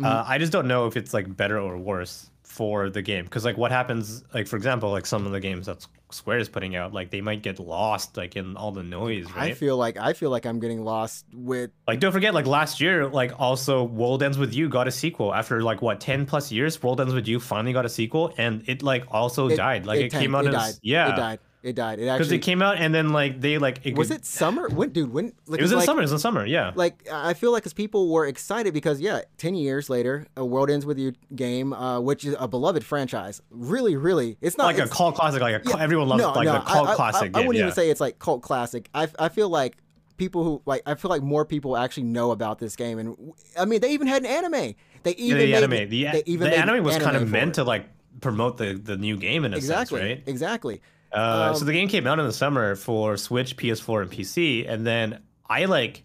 [0.00, 0.04] Mm-hmm.
[0.04, 3.24] Uh, I just don't know if it's like better or worse for the game.
[3.24, 6.48] Because like what happens like for example like some of the games that square is
[6.48, 9.50] putting out like they might get lost like in all the noise right?
[9.50, 12.80] i feel like i feel like i'm getting lost with like don't forget like last
[12.80, 15.34] year like also world ends with you got a sequel.
[15.34, 18.62] After like what 10 plus years world ends with you finally got a sequel and
[18.66, 19.84] it like also it, died.
[19.84, 20.74] Like it, it came out it as died.
[20.82, 21.12] yeah.
[21.12, 21.98] it died it died.
[21.98, 24.24] It actually because it came out and then like they like it was could, it
[24.24, 24.68] summer?
[24.68, 25.12] When dude?
[25.12, 26.00] When like, it was in like, summer.
[26.00, 26.46] It was in summer.
[26.46, 26.72] Yeah.
[26.74, 30.70] Like I feel like as people were excited because yeah, ten years later, a World
[30.70, 33.42] Ends with You game, uh, which is a beloved franchise.
[33.50, 35.40] Really, really, it's not like it's, a cult classic.
[35.40, 37.36] Like a, yeah, everyone loves no, like no, the cult I, classic.
[37.36, 38.88] I, I, I wouldn't even say it's like cult classic.
[38.94, 39.76] I I feel like
[40.16, 43.64] people who like I feel like more people actually know about this game, and I
[43.64, 44.74] mean they even had an anime.
[45.02, 46.12] They even yeah, the made, anime.
[46.12, 47.54] The, even the anime was kind of meant it.
[47.54, 47.86] to like
[48.20, 50.22] promote the the new game in a exactly, sense, right?
[50.26, 50.80] Exactly.
[51.12, 54.68] Uh, um, so the game came out in the summer for Switch, PS4, and PC,
[54.68, 56.02] and then I like.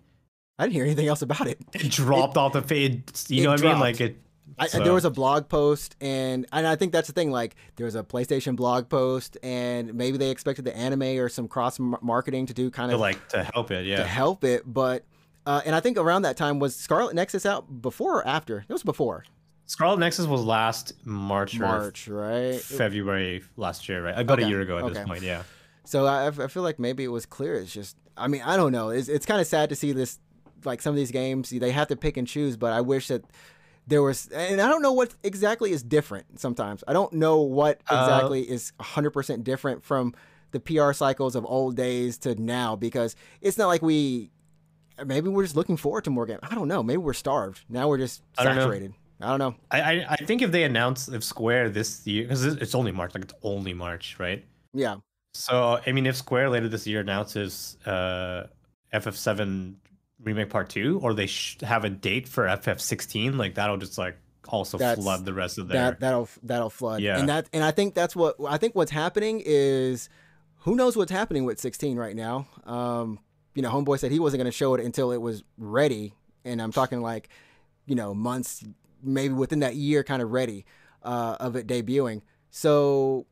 [0.59, 1.59] I didn't hear anything else about it.
[1.73, 3.11] It dropped it, off the feed.
[3.27, 3.71] You know what dropped.
[3.71, 3.81] I mean?
[3.81, 4.17] Like it.
[4.59, 4.83] I, so.
[4.83, 7.31] There was a blog post, and and I think that's the thing.
[7.31, 11.47] Like there was a PlayStation blog post, and maybe they expected the anime or some
[11.47, 14.63] cross marketing to do kind of to like to help it, yeah, to help it.
[14.71, 15.05] But
[15.45, 18.65] uh, and I think around that time was Scarlet Nexus out before or after?
[18.67, 19.25] It was before.
[19.66, 22.59] Scarlet Nexus was last March, March, right?
[22.59, 24.18] February last year, right?
[24.18, 24.47] About okay.
[24.47, 24.93] a year ago at okay.
[24.95, 25.43] this point, yeah.
[25.86, 27.55] So I, I feel like maybe it was clear.
[27.55, 28.89] It's just, I mean, I don't know.
[28.89, 30.20] It's, it's kind of sad to see this,
[30.66, 32.57] like some of these games, they have to pick and choose.
[32.57, 33.24] But I wish that
[33.88, 36.39] there was, and I don't know what exactly is different.
[36.39, 40.14] Sometimes I don't know what uh, exactly uh, is 100% different from
[40.51, 44.32] the PR cycles of old days to now because it's not like we
[45.05, 46.41] maybe we're just looking forward to more games.
[46.43, 46.84] I don't know.
[46.84, 47.62] Maybe we're starved.
[47.70, 48.93] Now we're just saturated.
[49.24, 49.55] I don't know.
[49.69, 53.13] I, I, I think if they announce if Square this year because it's only March,
[53.13, 54.43] like it's only March, right?
[54.74, 54.97] Yeah.
[55.34, 58.47] So I mean, if Square later this year announces uh,
[58.93, 59.76] FF7
[60.24, 64.17] remake part two, or they sh- have a date for FF16, like that'll just like
[64.47, 67.01] also that's, flood the rest of their that that'll that'll flood.
[67.01, 67.19] Yeah.
[67.19, 70.09] And that and I think that's what I think what's happening is
[70.61, 72.47] who knows what's happening with 16 right now.
[72.65, 73.19] Um,
[73.55, 76.13] you know, Homeboy said he wasn't going to show it until it was ready,
[76.45, 77.30] and I'm talking like,
[77.86, 78.63] you know, months,
[79.03, 80.65] maybe within that year kind of ready
[81.03, 82.21] uh, of it debuting.
[82.49, 83.25] So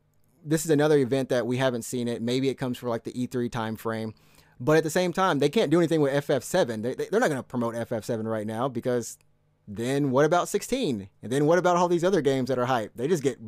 [0.44, 2.22] this is another event that we haven't seen it.
[2.22, 4.14] Maybe it comes for like the E3 time frame.
[4.58, 6.82] But at the same time, they can't do anything with FF7.
[6.82, 9.16] They, they're not going to promote FF7 right now because
[9.66, 11.08] then what about 16?
[11.22, 12.92] And then what about all these other games that are hype?
[12.94, 13.38] They just get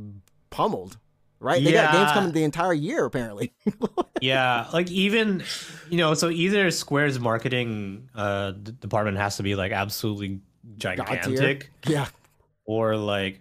[0.48, 0.96] pummeled,
[1.38, 1.62] right?
[1.62, 3.52] They got games coming the entire year apparently.
[4.22, 5.44] yeah, like even
[5.90, 10.40] you know, so either Square's marketing uh, department has to be like absolutely
[10.76, 11.70] gigantic.
[11.86, 12.08] Yeah.
[12.64, 13.40] Or like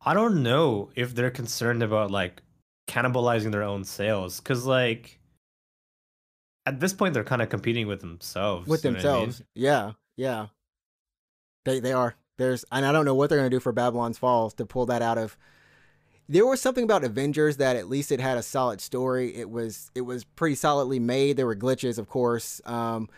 [0.00, 2.42] I don't know if they're concerned about like
[2.86, 5.18] cannibalizing their own sales cuz like
[6.66, 8.68] at this point they're kind of competing with themselves.
[8.68, 9.40] With themselves.
[9.40, 9.46] I mean?
[9.54, 9.92] Yeah.
[10.16, 10.46] Yeah.
[11.64, 12.14] They they are.
[12.36, 14.86] There's and I don't know what they're going to do for Babylon's Falls to pull
[14.86, 15.36] that out of
[16.28, 19.34] there was something about Avengers that at least it had a solid story.
[19.34, 21.36] It was it was pretty solidly made.
[21.36, 23.08] There were glitches, of course, um,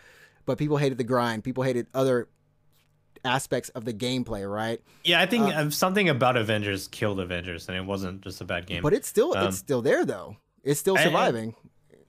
[0.45, 1.43] but people hated the grind.
[1.43, 2.29] People hated other
[3.23, 4.81] aspects of the gameplay, right?
[5.03, 8.65] Yeah, I think uh, something about Avengers killed Avengers, and it wasn't just a bad
[8.65, 8.81] game.
[8.81, 10.37] But it's still um, it's still there though.
[10.63, 11.55] It's still surviving.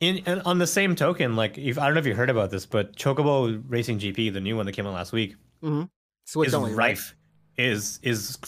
[0.01, 2.51] In, in, on the same token, like if I don't know if you heard about
[2.51, 5.85] this, but Chocobo Racing GP, the new one that came out last week, mm-hmm.
[6.27, 7.15] Switch is only, rife.
[7.59, 7.67] Right?
[7.67, 8.39] Is is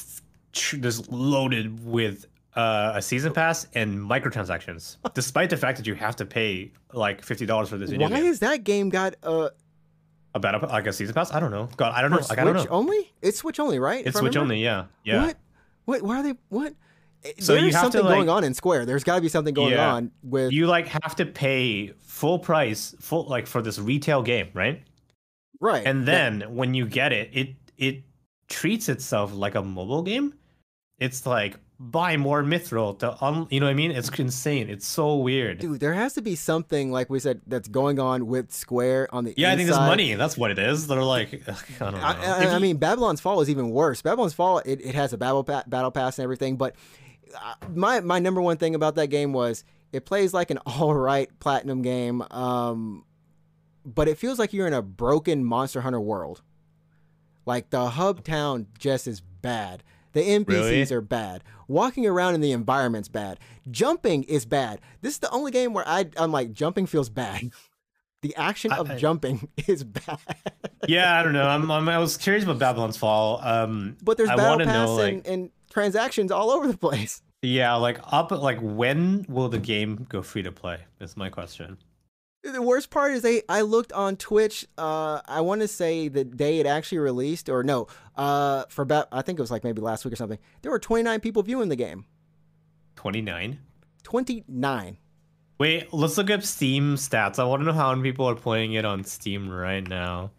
[0.52, 6.16] just loaded with uh, a season pass and microtransactions, despite the fact that you have
[6.16, 7.90] to pay like fifty dollars for this.
[7.92, 8.24] Why game.
[8.24, 9.14] is that game got
[10.34, 11.32] a a like a season pass?
[11.32, 11.68] I don't know.
[11.76, 12.18] God, I don't know.
[12.28, 12.66] Like, I don't know.
[12.70, 13.12] only?
[13.22, 14.04] It's Switch only, right?
[14.06, 14.62] It's Switch only.
[14.62, 15.26] Yeah, yeah.
[15.26, 15.36] What?
[15.84, 16.02] What?
[16.02, 16.34] Why are they?
[16.48, 16.74] What?
[17.24, 18.86] Eh, so there's something to, like, going on in Square.
[18.86, 20.66] There's got to be something going yeah, on with you.
[20.66, 24.82] Like have to pay full price, full like for this retail game, right?
[25.60, 25.86] Right.
[25.86, 26.46] And then yeah.
[26.46, 28.02] when you get it, it it
[28.48, 30.34] treats itself like a mobile game.
[30.98, 33.90] It's like buy more mithril to un- you know what I mean?
[33.90, 34.70] It's insane.
[34.70, 35.58] It's so weird.
[35.58, 39.24] Dude, there has to be something like we said that's going on with Square on
[39.24, 39.52] the Yeah, inside.
[39.52, 40.14] I think there's money.
[40.14, 40.86] That's what it is.
[40.86, 41.42] They're like
[41.80, 42.00] I don't know.
[42.00, 44.02] I, I, I mean, Babylon's Fall is even worse.
[44.02, 46.76] Babylon's Fall it, it has a battle pa- battle pass and everything, but
[47.34, 50.94] uh, my my number one thing about that game was it plays like an all
[50.94, 52.22] right platinum game.
[52.30, 53.04] Um
[53.84, 56.40] but it feels like you're in a broken Monster Hunter world.
[57.46, 59.82] Like the hub town just is bad.
[60.14, 60.92] The NPCs really?
[60.92, 61.44] are bad.
[61.68, 63.38] Walking around in the environment's bad.
[63.70, 64.80] Jumping is bad.
[65.02, 67.50] This is the only game where I, I'm like, jumping feels bad.
[68.22, 70.18] The action of I, jumping is bad.
[70.88, 71.46] yeah, I don't know.
[71.46, 73.38] I'm, I'm, i was curious about Babylon's Fall.
[73.42, 77.20] Um, but there's I battle pass know, and, like, and transactions all over the place.
[77.42, 78.30] Yeah, like up.
[78.30, 80.78] Like when will the game go free to play?
[81.00, 81.76] Is my question.
[82.44, 83.42] The worst part is they.
[83.48, 84.66] I looked on Twitch.
[84.76, 87.86] Uh, I want to say the day it actually released, or no,
[88.16, 90.38] uh, for about I think it was like maybe last week or something.
[90.60, 92.04] There were 29 people viewing the game.
[92.96, 93.58] 29.
[94.02, 94.98] 29.
[95.58, 97.38] Wait, let's look up Steam stats.
[97.38, 100.30] I want to know how many people are playing it on Steam right now.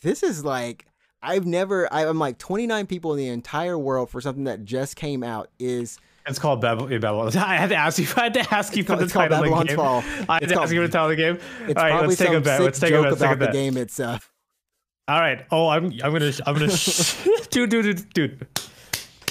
[0.00, 0.86] This is like
[1.22, 1.92] I've never.
[1.92, 5.98] I'm like 29 people in the entire world for something that just came out is
[6.28, 7.36] it's called Babylon.
[7.36, 8.06] I had to ask you.
[8.16, 9.76] I had to ask you for the title of the game.
[9.76, 10.04] Fall.
[10.28, 11.38] I had it's to ask you for the title of the game.
[11.68, 12.60] All right, let's take a bet.
[12.60, 13.10] Let's take a bet.
[13.10, 13.52] Let's take a bet.
[13.52, 14.32] The game itself.
[15.08, 15.46] All right.
[15.50, 15.86] Oh, I'm.
[16.02, 16.32] I'm gonna.
[16.46, 16.68] I'm gonna.
[17.50, 18.46] dude, dude, dude, dude.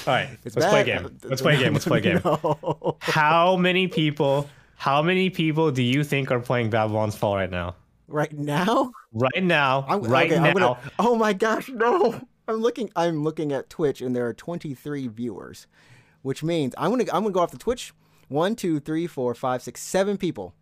[0.07, 0.29] All right.
[0.43, 0.69] It's let's bad.
[0.71, 1.05] play a game.
[1.05, 1.73] Uh, let's play a game.
[1.73, 2.21] Let's play a game.
[2.23, 2.97] no.
[3.01, 4.49] How many people?
[4.75, 7.75] How many people do you think are playing Babylon's Fall right now?
[8.07, 8.91] Right now?
[9.11, 9.85] Right now.
[9.87, 10.53] I'm, right okay, now.
[10.53, 12.21] Gonna, oh my gosh, no!
[12.47, 12.89] I'm looking.
[12.95, 15.67] I'm looking at Twitch, and there are 23 viewers
[16.27, 17.93] which means I'm gonna I'm gonna go off the Twitch.
[18.27, 20.53] One, two, three, four, five, six, seven people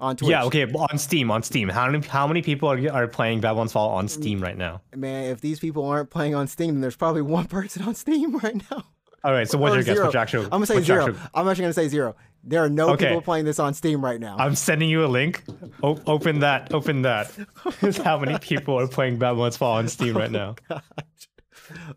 [0.00, 0.30] on Twitch.
[0.30, 1.68] Yeah, okay, on Steam, on Steam.
[1.68, 4.10] How many how many people are, are playing Babylon's Fall on mm.
[4.10, 4.80] Steam right now?
[4.96, 8.36] Man, if these people aren't playing on Steam, then there's probably one person on Steam
[8.42, 8.82] right now.
[9.24, 9.98] All right, so what's your guess?
[10.00, 10.44] What's your actual?
[10.46, 11.10] I'm gonna say zero.
[11.10, 11.20] Actual...
[11.32, 12.16] I'm actually gonna say zero.
[12.42, 13.06] There are no okay.
[13.06, 14.36] people playing this on Steam right now.
[14.36, 15.44] I'm sending you a link.
[15.84, 16.74] O- open that.
[16.74, 17.30] Open that.
[17.82, 20.56] Is how many people are playing Babylon's Fall on Steam right now.
[20.68, 20.80] Oh,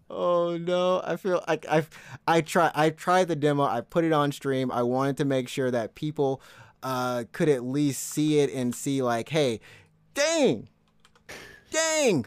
[0.09, 1.01] oh no.
[1.03, 1.85] I feel like i
[2.27, 3.63] i try i tried the demo.
[3.63, 4.71] I put it on stream.
[4.71, 6.41] I wanted to make sure that people
[6.83, 9.59] uh could at least see it and see like hey
[10.13, 10.69] dang
[11.71, 12.25] dang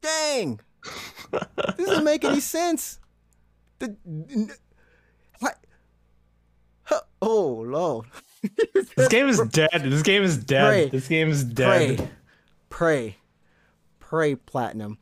[0.00, 0.60] dang.
[1.76, 2.98] This doesn't make any sense.
[3.78, 3.96] The
[5.40, 5.58] what?
[7.20, 8.06] Oh lord.
[8.96, 9.70] This game is dead.
[9.84, 10.68] This game is dead.
[10.68, 11.98] Pray, this game is dead.
[11.98, 12.08] Pray.
[12.70, 13.16] Pray.
[13.98, 14.98] Pray platinum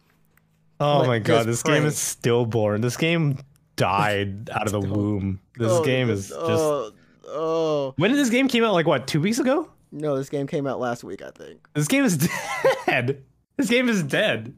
[0.81, 1.79] Oh like, my god, this pray.
[1.79, 2.81] game is stillborn.
[2.81, 3.39] This game
[3.77, 5.41] died out of the womb.
[5.57, 6.35] This oh, game is just.
[6.41, 6.93] Oh,
[7.29, 7.95] oh.
[7.97, 8.72] When did this game came out?
[8.72, 9.07] Like what?
[9.07, 9.70] Two weeks ago?
[9.93, 11.22] No, this game came out last week.
[11.22, 11.66] I think.
[11.75, 12.29] This game is
[12.87, 13.22] dead.
[13.57, 14.55] this game is dead.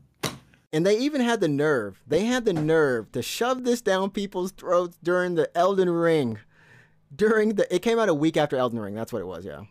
[0.72, 2.02] And they even had the nerve.
[2.06, 6.38] They had the nerve to shove this down people's throats during the Elden Ring.
[7.14, 8.94] During the, it came out a week after Elden Ring.
[8.94, 9.44] That's what it was.
[9.44, 9.62] Yeah.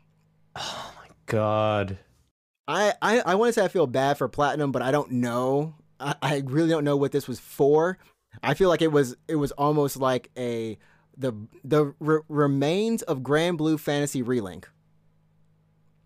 [0.56, 1.98] Oh my god.
[2.68, 5.76] I, I, I want to say I feel bad for Platinum, but I don't know
[6.00, 7.98] I, I really don't know what this was for.
[8.44, 10.78] I feel like it was it was almost like a
[11.18, 11.34] the
[11.64, 14.66] the re- remains of Granblue Fantasy Relink.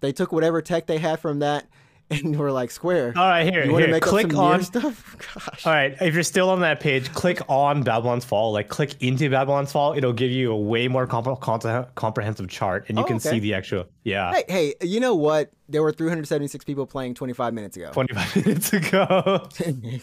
[0.02, 1.68] They took whatever tech they had from that
[2.12, 3.14] and we're like Square.
[3.16, 3.88] All right, here, you here.
[3.88, 5.16] Make click on stuff.
[5.36, 5.66] Gosh.
[5.68, 8.52] All right, if you're still on that page, click on Babylon's Fall.
[8.52, 9.94] Like, click into Babylon's Fall.
[9.96, 13.30] It'll give you a way more comp- comp- comprehensive chart, and you oh, can okay.
[13.30, 13.86] see the actual.
[14.04, 14.34] Yeah.
[14.34, 14.44] Hey,
[14.80, 15.52] hey, you know what?
[15.68, 17.92] There were 376 people playing 25 minutes ago.
[17.92, 19.48] 25 minutes ago.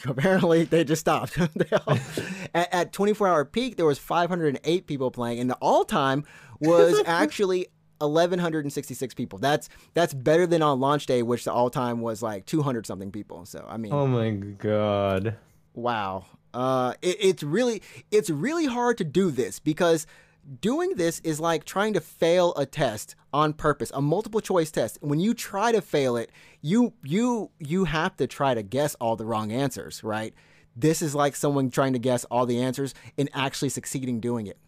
[0.06, 1.36] Apparently, they just stopped.
[1.56, 1.98] they all,
[2.54, 6.24] at, at 24 hour peak, there was 508 people playing, and the all time
[6.60, 7.66] was actually
[7.98, 9.38] 1166 people.
[9.38, 13.10] That's that's better than on launch day, which the all time was like 200 something
[13.10, 13.44] people.
[13.44, 15.36] So I mean, oh my god,
[15.74, 16.26] wow.
[16.54, 20.06] Uh, it, it's really it's really hard to do this because
[20.60, 24.98] doing this is like trying to fail a test on purpose, a multiple choice test.
[25.00, 26.30] When you try to fail it,
[26.62, 30.34] you you you have to try to guess all the wrong answers, right?
[30.74, 34.58] This is like someone trying to guess all the answers and actually succeeding doing it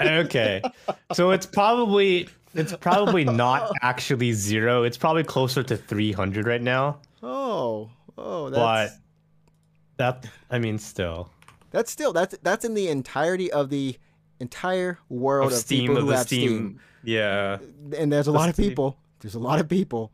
[0.00, 0.62] okay.
[1.12, 4.82] So it's probably it's probably not actually zero.
[4.82, 6.98] It's probably closer to 300 right now.
[7.22, 7.90] Oh.
[8.18, 8.94] Oh, that's
[9.98, 11.30] But that I mean still.
[11.70, 13.96] That's still that's that's in the entirety of the
[14.40, 16.48] entire world of, of Steam, people who have Steam.
[16.48, 16.80] Steam.
[17.04, 17.58] Yeah.
[17.96, 18.96] And there's a the lot of people.
[19.20, 20.12] There's a lot of people.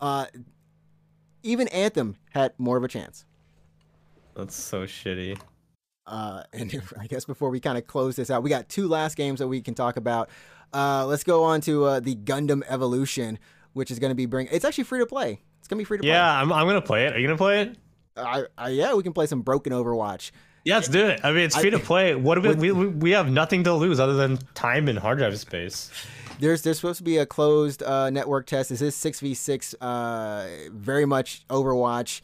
[0.00, 0.26] Uh
[1.42, 3.26] even Anthem had more of a chance.
[4.34, 5.38] That's so shitty.
[6.06, 9.16] Uh, and I guess before we kind of close this out, we got two last
[9.16, 10.30] games that we can talk about.
[10.72, 13.38] Uh, let's go on to uh, the Gundam Evolution,
[13.74, 14.48] which is going to be bring.
[14.50, 15.40] It's actually free to play.
[15.64, 16.10] It's gonna be free to play.
[16.10, 17.14] Yeah, I'm, I'm gonna play it.
[17.14, 17.78] Are you gonna play it?
[18.18, 20.30] I, I yeah, we can play some broken Overwatch.
[20.62, 21.20] Yeah, let's do it.
[21.24, 22.14] I mean, it's free I, to play.
[22.14, 25.90] What we, we, we have nothing to lose other than time and hard drive space.
[26.38, 28.72] There's there's supposed to be a closed uh, network test.
[28.72, 32.20] Is this is six v six, uh, very much Overwatch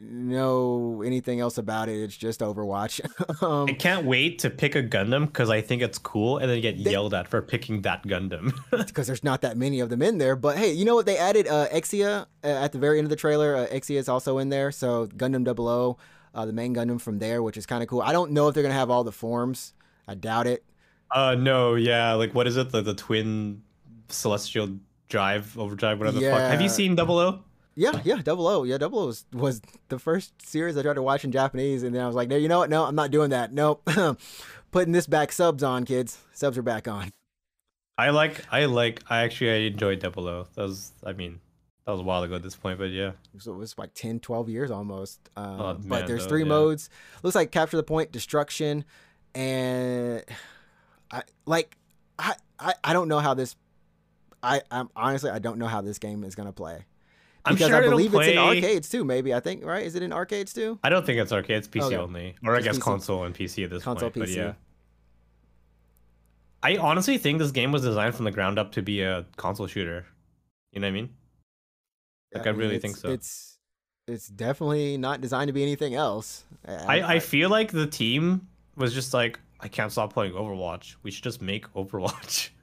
[0.00, 2.00] know anything else about it.
[2.00, 3.00] It's just Overwatch.
[3.42, 6.60] um, I can't wait to pick a Gundam because I think it's cool, and then
[6.60, 8.52] get they, yelled at for picking that Gundam
[8.86, 10.36] because there's not that many of them in there.
[10.36, 11.06] But hey, you know what?
[11.06, 13.56] They added uh, Exia uh, at the very end of the trailer.
[13.56, 15.98] Uh, Exia is also in there, so Gundam 00,
[16.34, 18.02] uh, the main Gundam from there, which is kind of cool.
[18.02, 19.74] I don't know if they're gonna have all the forms.
[20.08, 20.64] I doubt it.
[21.10, 22.70] Uh, no, yeah, like what is it?
[22.70, 23.62] The the twin
[24.08, 24.78] celestial
[25.08, 26.30] drive overdrive, whatever yeah.
[26.30, 26.50] the fuck.
[26.50, 27.40] Have you seen Double O?
[27.80, 28.64] Yeah, yeah, Double O.
[28.64, 31.94] Yeah, Double O was, was the first series I tried to watch in Japanese, and
[31.94, 32.68] then I was like, no, you know what?
[32.68, 33.54] No, I'm not doing that.
[33.54, 33.88] Nope.
[34.70, 36.18] Putting this back subs on, kids.
[36.34, 37.10] Subs are back on.
[37.96, 40.46] I like, I like, I actually I enjoyed Double O.
[40.56, 41.40] That was, I mean,
[41.86, 43.12] that was a while ago at this point, but yeah.
[43.38, 45.18] So it was like 10, 12 years almost.
[45.34, 46.48] Um, oh, man, but there's though, three yeah.
[46.48, 46.90] modes.
[47.22, 48.84] Looks like capture the point, destruction,
[49.34, 50.22] and
[51.10, 51.78] I like,
[52.18, 53.56] I, I, I don't know how this.
[54.42, 56.84] I, I'm honestly I don't know how this game is gonna play.
[57.44, 59.04] I'm because sure I believe it's in arcades too.
[59.04, 59.84] Maybe I think right.
[59.84, 60.78] Is it in arcades too?
[60.82, 61.58] I don't think it's arcade.
[61.58, 61.96] It's PC okay.
[61.96, 62.82] only, or Just I guess PC.
[62.82, 64.28] console and PC at this console point.
[64.28, 64.36] PC.
[64.36, 64.52] But yeah.
[66.62, 69.66] I honestly think this game was designed from the ground up to be a console
[69.66, 70.06] shooter.
[70.72, 71.10] You know what I mean?
[72.34, 73.08] Like I, I mean, really think so.
[73.08, 73.58] It's
[74.06, 76.44] it's definitely not designed to be anything else.
[76.66, 80.96] I, I, I feel like the team was just like, I can't stop playing Overwatch.
[81.02, 82.50] We should just make Overwatch.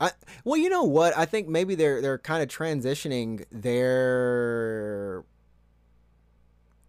[0.00, 0.10] I,
[0.44, 1.16] well, you know what?
[1.16, 5.24] I think maybe they're they're kind of transitioning their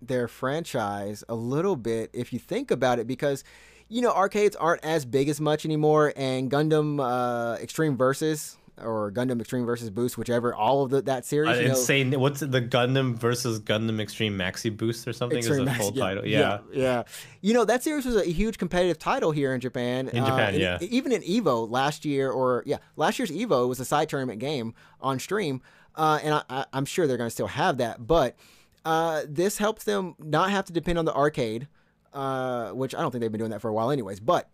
[0.01, 3.43] their franchise a little bit if you think about it because
[3.87, 9.11] you know arcades aren't as big as much anymore and Gundam uh, Extreme Versus or
[9.11, 11.49] Gundam Extreme versus Boost, whichever, all of the, that series.
[11.49, 12.19] Uh, you know, insane.
[12.19, 15.91] What's it, the Gundam versus Gundam Extreme Maxi Boost or something Extreme is the full
[15.91, 16.25] Maxi, title.
[16.25, 17.03] Yeah, yeah, yeah,
[17.41, 20.09] You know that series was a huge competitive title here in Japan.
[20.09, 20.77] In Japan, uh, yeah.
[20.81, 24.73] Even in Evo last year, or yeah, last year's Evo was a side tournament game
[24.99, 25.61] on stream,
[25.95, 28.05] uh, and I, am sure they're going to still have that.
[28.05, 28.35] But
[28.83, 31.67] uh, this helps them not have to depend on the arcade,
[32.13, 34.19] uh, which I don't think they've been doing that for a while, anyways.
[34.19, 34.49] But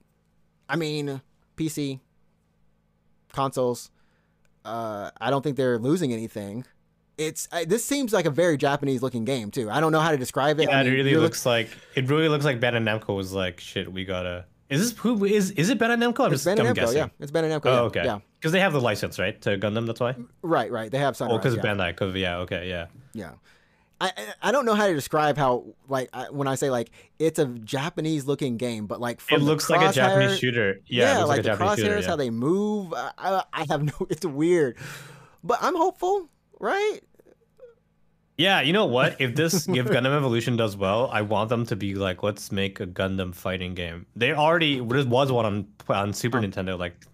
[0.69, 1.21] I mean,
[1.57, 1.99] PC,
[3.33, 3.89] consoles
[4.65, 6.65] uh, I don't think they're losing anything.
[7.17, 9.69] It's I, this seems like a very Japanese looking game too.
[9.69, 10.69] I don't know how to describe it.
[10.69, 11.51] Yeah, I mean, it really looks look...
[11.51, 14.45] like it really looks like Bandai Namco was like, shit, we gotta.
[14.69, 16.25] Is this who is is it Bandai Namco?
[16.25, 17.65] I'm it's just Bandai Namco, yeah, it's Bandai Namco.
[17.65, 17.81] Oh, yeah.
[17.81, 18.03] okay.
[18.05, 19.85] Yeah, because they have the license, right, to Gundam.
[19.85, 20.15] That's why.
[20.41, 20.89] Right, right.
[20.89, 21.29] They have some.
[21.29, 21.61] Oh, because yeah.
[21.61, 21.89] Bandai.
[21.89, 22.87] Because yeah, okay, yeah.
[23.13, 23.31] Yeah.
[24.01, 26.89] I, I don't know how to describe how like I, when I say like
[27.19, 30.79] it's a Japanese looking game, but like it looks like a Japanese shooter.
[30.87, 32.07] Yeah, yeah like, like the crosshairs, shooter, yeah.
[32.07, 32.93] how they move.
[32.95, 33.93] I, I have no.
[34.09, 34.77] It's weird.
[35.43, 36.29] But I'm hopeful,
[36.59, 36.99] right?
[38.37, 39.21] Yeah, you know what?
[39.21, 42.79] If this if Gundam Evolution does well, I want them to be like, let's make
[42.79, 44.07] a Gundam fighting game.
[44.15, 47.05] They already there was one on on Super um, Nintendo like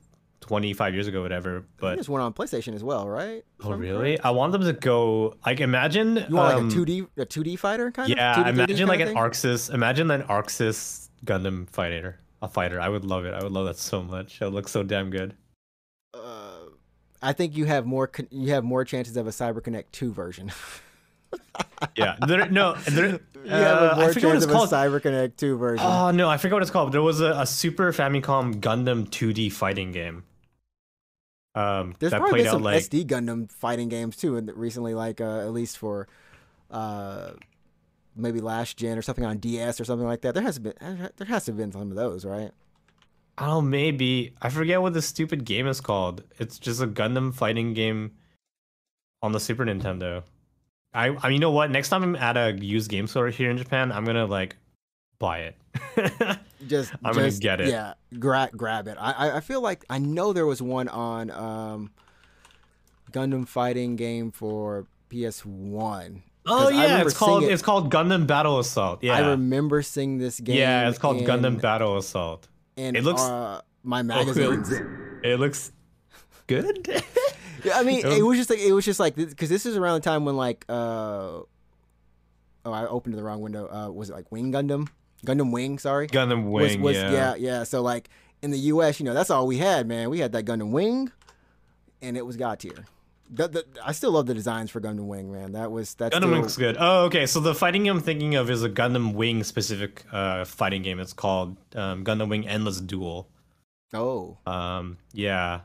[0.48, 1.66] 25 years ago, whatever.
[1.78, 3.44] But there's one on PlayStation as well, right?
[3.64, 4.20] Oh, really?
[4.20, 7.60] I want them to go like imagine you want um, like a 2D a 2D
[7.60, 8.46] fighter kind yeah, of.
[8.46, 9.74] Yeah, imagine like an ArcSys.
[9.74, 12.80] Imagine an ArcSys Gundam fighter, a fighter.
[12.80, 13.34] I would love it.
[13.34, 14.42] I would love that so much.
[14.42, 15.36] It looks so damn good.
[16.14, 16.58] Uh,
[17.22, 20.52] I think you have more you have more chances of a CyberConnect two version.
[21.96, 23.20] yeah, there, no, there,
[23.50, 24.70] uh, have more chance of called.
[24.70, 25.86] CyberConnect two version.
[25.86, 26.92] Oh no, I forget what it's called.
[26.92, 30.24] There was a, a Super Famicom Gundam 2D fighting game.
[31.58, 32.84] Um, There's that probably been some like...
[32.84, 36.08] SD Gundam fighting games too, and recently, like uh, at least for
[36.70, 37.32] uh,
[38.16, 40.36] maybe last gen or something on DS or something like that.
[40.36, 42.52] There has been there has to have been some of those, right?
[43.40, 44.34] Oh, maybe.
[44.40, 46.24] I forget what the stupid game is called.
[46.38, 48.12] It's just a Gundam fighting game
[49.24, 50.24] on the Super Nintendo.
[50.94, 51.72] I, I you know what?
[51.72, 54.58] Next time I'm at a used game store here in Japan, I'm gonna like
[55.20, 55.56] buy it.
[56.68, 57.70] just I'm just, gonna get it.
[57.70, 58.98] Yeah, grab grab it.
[59.00, 61.92] I I feel like I know there was one on um
[63.12, 66.24] Gundam fighting game for PS One.
[66.46, 69.04] Oh yeah, it's called it, it's called Gundam Battle Assault.
[69.04, 70.58] Yeah, I remember seeing this game.
[70.58, 72.48] Yeah, it's called Gundam Battle Assault
[72.78, 74.72] And it looks uh, my magazines.
[75.24, 75.72] It looks
[76.48, 76.88] good.
[77.64, 79.96] yeah, I mean, it was just like it was just like because this is around
[80.02, 81.42] the time when like uh
[82.66, 83.68] oh I opened the wrong window.
[83.70, 84.88] Uh, was it like Wing Gundam?
[85.26, 86.08] Gundam Wing, sorry.
[86.08, 86.82] Gundam Wing.
[86.82, 87.12] Was, was, yeah.
[87.12, 87.64] yeah, yeah.
[87.64, 88.10] So like
[88.42, 90.10] in the U.S., you know, that's all we had, man.
[90.10, 91.12] We had that Gundam Wing,
[92.02, 92.86] and it was God tier.
[93.30, 95.52] The, the, I still love the designs for Gundam Wing, man.
[95.52, 96.32] That was that's Gundam still...
[96.32, 96.78] Wing's good.
[96.80, 97.26] Oh, okay.
[97.26, 101.00] So the fighting game I'm thinking of is a Gundam Wing specific uh, fighting game.
[101.00, 103.28] It's called um, Gundam Wing Endless Duel.
[103.94, 104.38] Oh.
[104.46, 104.98] Um.
[105.14, 105.62] Yeah.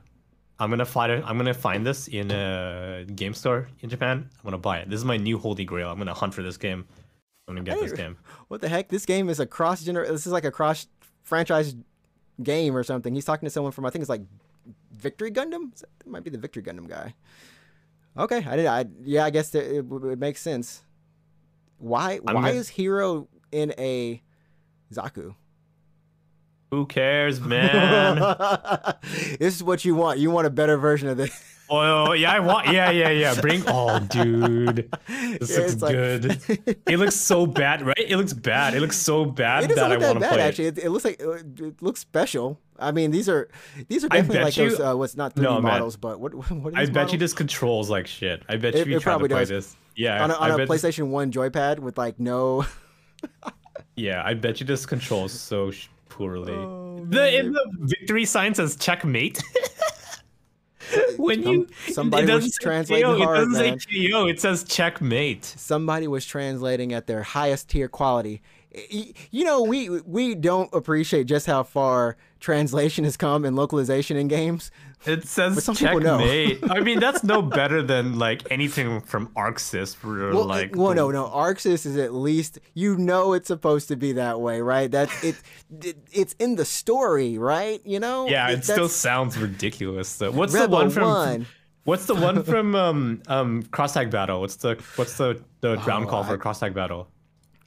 [0.59, 1.24] I'm gonna find it.
[1.26, 4.28] I'm gonna find this in a game store in Japan.
[4.32, 4.88] I'm gonna buy it.
[4.88, 5.90] This is my new holy grail.
[5.90, 6.86] I'm gonna hunt for this game.
[7.49, 8.16] I'm gonna get this game.
[8.49, 8.88] What the heck?
[8.88, 10.07] This game is a cross gener.
[10.07, 10.86] This is like a cross
[11.22, 11.74] franchise
[12.43, 13.14] game or something.
[13.14, 14.22] He's talking to someone from I think it's like
[14.93, 15.72] Victory Gundam.
[15.82, 17.14] It might be the Victory Gundam guy.
[18.16, 18.66] Okay, I did.
[18.66, 20.82] I yeah, I guess it, it, it makes sense.
[21.78, 22.20] Why?
[22.26, 22.55] I'm why gonna...
[22.55, 24.22] is Heero in a
[24.93, 25.34] Zaku?
[26.70, 28.16] Who cares, man?
[29.38, 30.18] this is what you want.
[30.18, 31.51] You want a better version of this.
[31.74, 32.68] Oh yeah, I want.
[32.68, 33.34] Yeah, yeah, yeah.
[33.40, 33.62] Bring.
[33.66, 34.90] Oh, dude,
[35.40, 36.78] this yeah, looks good.
[36.86, 37.96] it looks so bad, right?
[37.98, 38.74] It looks bad.
[38.74, 40.42] It looks so bad that I want to play.
[40.42, 42.60] Actually, it, it looks like it looks special.
[42.78, 43.48] I mean, these are
[43.88, 46.50] these are definitely like you, those uh, what's not 3D no, models, but what what
[46.50, 47.12] are these I bet models?
[47.12, 48.42] you this controls like shit.
[48.50, 49.48] I bet it, you it probably to play does.
[49.48, 49.76] this.
[49.96, 52.66] Yeah, on a, on a PlayStation One joypad with like no.
[53.96, 55.72] yeah, I bet you this controls so
[56.10, 56.52] poorly.
[56.52, 59.42] Oh, the the victory sign says checkmate.
[61.16, 63.80] when you somebody was translating hard, it doesn't man.
[63.80, 65.45] say KO, it says checkmate.
[65.45, 68.43] Somebody was translating at their highest tier quality.
[69.30, 74.28] You know, we we don't appreciate just how far translation has come and localization in
[74.28, 74.70] games.
[75.04, 76.60] It says checkmate.
[76.70, 79.96] I mean, that's no better than like anything from ArcSys.
[79.96, 81.24] For, well, like, well, no, no.
[81.24, 84.90] ArcSys is at least you know it's supposed to be that way, right?
[84.90, 85.36] That's it.
[85.82, 87.80] it it's in the story, right?
[87.84, 88.28] You know.
[88.28, 90.16] Yeah, it, it still sounds ridiculous.
[90.16, 90.30] Though.
[90.30, 91.02] What's Rebel the one from?
[91.04, 91.46] One.
[91.84, 94.40] What's the one from um um cross tag battle?
[94.40, 97.08] What's the what's the the ground oh, call for cross tag battle?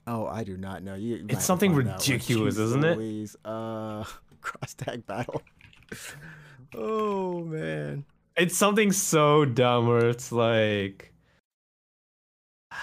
[0.07, 0.95] Oh, I do not know.
[0.95, 3.35] You, it's something ridiculous, isn't it?
[3.43, 4.03] Uh,
[4.41, 5.41] cross tag battle.
[6.75, 11.11] oh man, it's something so dumb where it's like.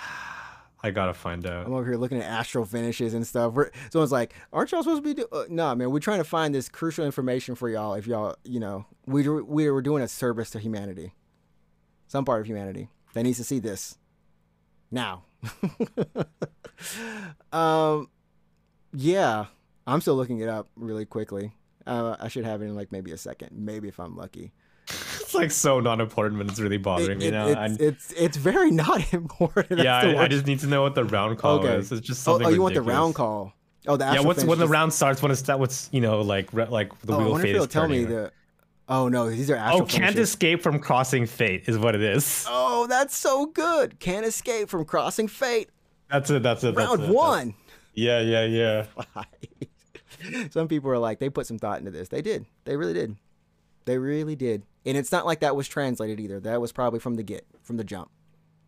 [0.85, 1.67] I gotta find out.
[1.67, 3.53] I'm over here looking at astral finishes and stuff.
[3.53, 5.29] We're, someone's like, "Aren't y'all supposed to be?" Do-?
[5.31, 7.95] Uh, nah, man, we're trying to find this crucial information for y'all.
[7.95, 11.15] If y'all, you know, we we were doing a service to humanity,
[12.09, 13.97] some part of humanity that needs to see this
[14.91, 15.23] now.
[17.53, 18.09] um,
[18.93, 19.47] yeah,
[19.87, 21.53] I'm still looking it up really quickly.
[21.87, 24.53] Uh, I should have it in like maybe a second, maybe if I'm lucky.
[25.21, 27.47] It's like so not important, but it's really bothering it, me now.
[27.47, 29.81] It's, it's, it's very not important.
[29.81, 31.77] yeah, I, I, just need to know what the round call okay.
[31.77, 31.91] is.
[31.91, 32.45] It's just something.
[32.45, 32.75] Oh, oh you ridiculous.
[32.75, 33.53] want the round call?
[33.87, 34.21] Oh, the yeah.
[34.21, 35.23] What's when the round starts?
[35.23, 35.59] When it's that?
[35.59, 37.55] What's you know like like the oh, wheel phase?
[37.55, 38.31] It'll tell me the.
[38.95, 39.81] Oh no, these are oh, actual.
[39.81, 40.29] Oh, can't finishes.
[40.29, 42.45] escape from crossing fate is what it is.
[42.47, 43.99] Oh, that's so good.
[44.01, 45.71] Can't escape from crossing fate.
[46.11, 46.43] That's it.
[46.43, 46.77] That's it.
[46.77, 47.55] Round one.
[47.95, 48.85] Yeah, yeah, yeah.
[50.51, 52.11] some people are like, they put some thought into this.
[52.11, 52.45] They did.
[52.65, 53.17] They really did.
[53.87, 54.63] They really did.
[54.85, 56.39] And it's not like that was translated either.
[56.41, 58.11] That was probably from the get, from the jump.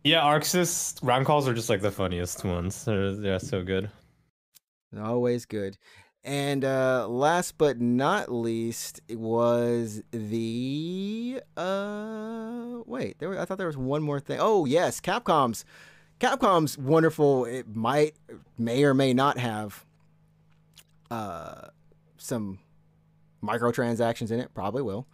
[0.03, 2.83] Yeah, ArcSys round calls are just like the funniest ones.
[2.83, 3.91] They're, they're so good.
[4.99, 5.77] Always good.
[6.25, 13.67] And uh, last but not least was the uh wait, there were, I thought there
[13.67, 14.39] was one more thing.
[14.41, 15.65] Oh yes, Capcom's
[16.19, 17.45] Capcom's wonderful.
[17.45, 18.15] It might
[18.57, 19.85] may or may not have
[21.11, 21.67] uh
[22.17, 22.57] some
[23.43, 24.51] microtransactions in it.
[24.55, 25.05] Probably will.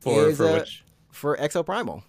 [0.00, 0.84] For is, for uh, which?
[1.10, 2.02] For Exoprimal.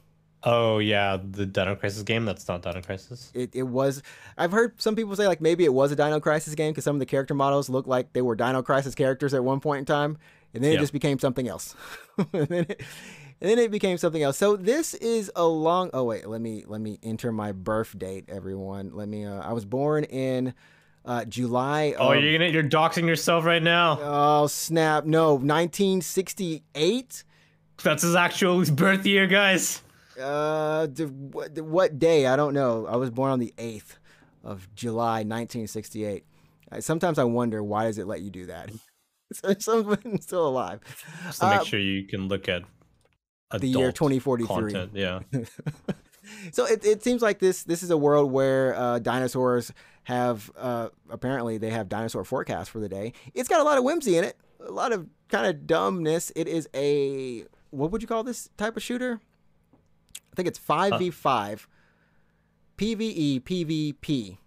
[0.44, 2.26] Oh yeah, the Dino Crisis game.
[2.26, 3.32] That's not Dino Crisis.
[3.34, 4.02] It, it was.
[4.38, 6.96] I've heard some people say like maybe it was a Dino Crisis game because some
[6.96, 9.86] of the character models looked like they were Dino Crisis characters at one point in
[9.86, 10.18] time,
[10.54, 11.76] and then it just became something else.
[12.34, 12.82] and, then it,
[13.40, 14.38] and then it became something else.
[14.38, 15.92] So this is a long.
[15.94, 18.92] Oh wait, let me let me enter my birth date, everyone.
[18.96, 19.26] Let me.
[19.26, 20.54] Uh, I was born in.
[21.04, 21.96] Uh, July.
[21.98, 23.98] Oh, you're gonna you're doxing yourself right now.
[24.00, 25.04] Oh snap!
[25.04, 27.24] No, 1968.
[27.82, 29.82] That's his actual birth year, guys.
[30.22, 32.28] Uh, what, day?
[32.28, 32.86] I don't know.
[32.88, 33.98] I was born on the 8th
[34.44, 36.26] of July, 1968.
[36.80, 38.72] sometimes I wonder why does it let you do that?
[39.60, 40.82] Someone's still alive.
[41.26, 42.64] Just to make uh, sure you can look at
[43.60, 44.48] the year 2043.
[44.48, 45.20] Content, yeah.
[46.52, 49.72] so it, it seems like this this is a world where uh, dinosaurs
[50.04, 53.14] have uh, apparently they have dinosaur forecasts for the day.
[53.34, 56.32] It's got a lot of whimsy in it, a lot of kind of dumbness.
[56.36, 59.22] It is a what would you call this type of shooter?
[60.32, 61.66] I think it's 5v5
[62.78, 64.38] PvE PvP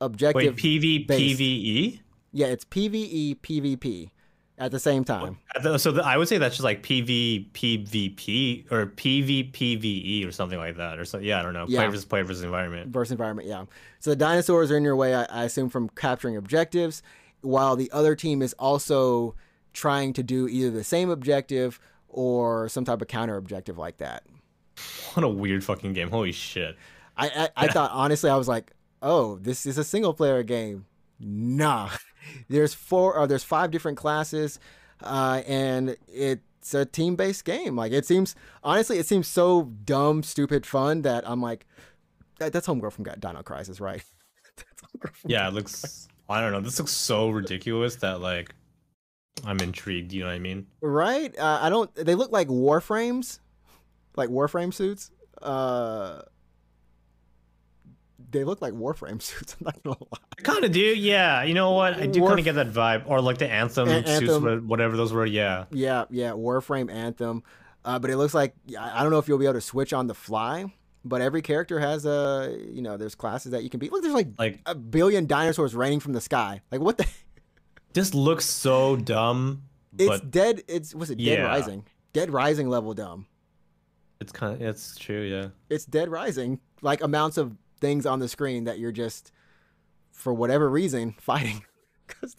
[0.00, 0.54] objective.
[0.54, 1.40] Wait, PV based.
[1.40, 2.00] PvE?
[2.32, 4.10] Yeah, it's PvE PvP
[4.58, 5.38] at the same time.
[5.76, 10.76] So the, I would say that's just like PV PvP or PvPvE or something like
[10.76, 11.18] that, or so.
[11.18, 11.66] Yeah, I don't know.
[11.68, 11.80] Yeah.
[11.80, 12.90] Player versus player versus environment.
[12.90, 13.48] Versus environment.
[13.48, 13.64] Yeah.
[14.00, 15.14] So the dinosaurs are in your way.
[15.14, 17.02] I, I assume from capturing objectives,
[17.42, 19.34] while the other team is also
[19.72, 24.24] trying to do either the same objective or some type of counter objective like that.
[25.14, 26.10] what a weird fucking game.
[26.10, 26.76] Holy shit.
[27.16, 30.86] I I, I thought honestly, I was like, oh, this is a single player game.
[31.20, 31.90] Nah,
[32.48, 34.58] there's four or there's five different classes,
[35.02, 37.76] uh, and it's a team based game.
[37.76, 41.66] Like it seems honestly, it seems so dumb, stupid, fun that I'm like,
[42.38, 44.02] that's Homegirl from Dino Crisis, right?
[45.26, 46.08] yeah, it looks.
[46.28, 46.60] I don't know.
[46.60, 48.54] This looks so ridiculous that like
[49.44, 50.12] I'm intrigued.
[50.12, 50.66] You know what I mean?
[50.80, 51.36] Right?
[51.38, 51.92] Uh, I don't.
[51.94, 53.40] They look like Warframes,
[54.16, 55.10] like Warframe suits.
[55.40, 56.22] Uh,
[58.30, 59.56] they look like Warframe suits.
[59.60, 60.18] I'm not gonna lie.
[60.38, 60.80] I kind of do.
[60.80, 61.42] Yeah.
[61.42, 61.94] You know what?
[61.94, 64.64] I do Warf- kind of get that vibe, or like the Anthem, A- Anthem suits,
[64.64, 65.26] whatever those were.
[65.26, 65.66] Yeah.
[65.70, 66.04] Yeah.
[66.10, 66.30] Yeah.
[66.32, 67.42] Warframe Anthem.
[67.84, 70.06] Uh, but it looks like I don't know if you'll be able to switch on
[70.06, 70.72] the fly
[71.04, 74.14] but every character has a you know there's classes that you can be look there's
[74.14, 77.06] like like a billion dinosaurs raining from the sky like what the
[77.92, 79.62] this looks so dumb
[79.98, 81.42] it's dead it's was it dead yeah.
[81.42, 83.26] rising dead rising level dumb
[84.22, 88.28] it's kind of it's true yeah it's dead rising like amounts of things on the
[88.28, 89.32] screen that you're just
[90.12, 91.62] for whatever reason fighting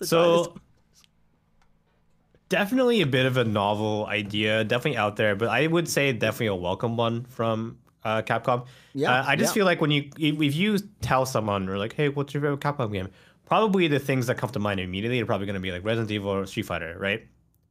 [0.01, 0.47] so dinosaurs.
[2.49, 6.47] definitely a bit of a novel idea definitely out there but i would say definitely
[6.47, 8.65] a welcome one from uh, Capcom.
[8.93, 9.53] Yeah, uh, I just yeah.
[9.53, 12.91] feel like when you if you tell someone or like, hey, what's your favorite Capcom
[12.91, 13.07] game?
[13.45, 16.11] Probably the things that come to mind immediately are probably going to be like Resident
[16.11, 17.25] Evil or Street Fighter, right?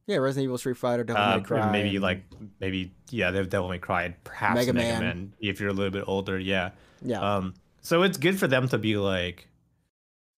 [0.05, 2.23] Yeah, Resident Evil, Street Fighter, Devil uh, May Cry, maybe like
[2.59, 5.01] maybe yeah, they have Devil May Cry, perhaps Mega, Mega Man.
[5.01, 5.33] Man.
[5.39, 7.35] if you're a little bit older, yeah, yeah.
[7.35, 9.47] Um, so it's good for them to be like,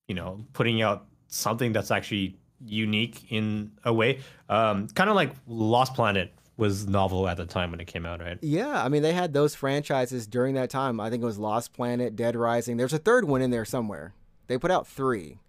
[0.07, 5.31] you know, putting out something that's actually unique in a way, um, kind of like
[5.47, 8.37] Lost Planet was novel at the time when it came out, right?
[8.41, 10.99] Yeah, I mean they had those franchises during that time.
[10.99, 12.77] I think it was Lost Planet, Dead Rising.
[12.77, 14.13] There's a third one in there somewhere.
[14.47, 15.39] They put out three.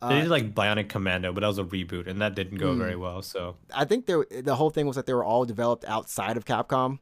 [0.00, 2.72] They uh, did like Bionic Commando, but that was a reboot, and that didn't go
[2.72, 2.78] hmm.
[2.78, 3.20] very well.
[3.22, 6.44] So I think there, the whole thing was that they were all developed outside of
[6.44, 7.00] Capcom.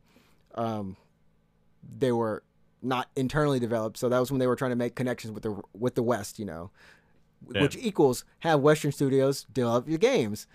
[0.55, 0.97] Um,
[1.87, 2.43] they were
[2.81, 5.61] not internally developed, so that was when they were trying to make connections with the
[5.75, 6.71] with the West, you know,
[7.53, 7.61] yeah.
[7.61, 10.47] which equals have Western studios develop your games.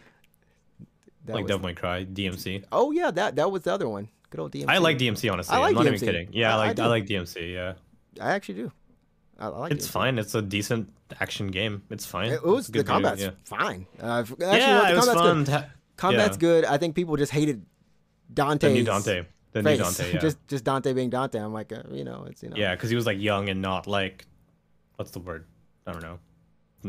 [1.25, 1.49] That like was...
[1.49, 2.63] Devil May Cry, DMC.
[2.71, 4.09] Oh yeah, that that was the other one.
[4.31, 4.65] Good old DMC.
[4.67, 5.55] I like DMC honestly.
[5.55, 5.95] I like I'm not DMC.
[5.95, 6.29] even kidding.
[6.31, 7.53] Yeah, I, I like I, I, like DMC.
[7.53, 7.73] Yeah.
[8.19, 8.71] I actually do.
[9.41, 9.71] I, like.
[9.71, 9.91] It's DMC.
[9.91, 10.19] fine.
[10.19, 11.83] It's a decent action game.
[11.89, 12.31] It's fine.
[12.31, 12.85] It was good.
[12.85, 13.31] the combat's yeah.
[13.43, 13.87] fine.
[13.99, 15.43] Uh, actually, yeah, it was fun.
[15.43, 15.65] Good.
[15.97, 16.39] Combat's yeah.
[16.39, 16.65] good.
[16.65, 17.65] I think people just hated
[18.33, 18.67] Dante.
[18.67, 19.25] The new Dante.
[19.51, 19.77] The face.
[19.77, 20.13] new Dante.
[20.13, 20.19] Yeah.
[20.19, 21.39] just just Dante being Dante.
[21.39, 22.55] I'm like, uh, you know, it's you know.
[22.55, 24.25] Yeah, because he was like young and not like,
[24.95, 25.45] what's the word?
[25.87, 26.19] I don't know.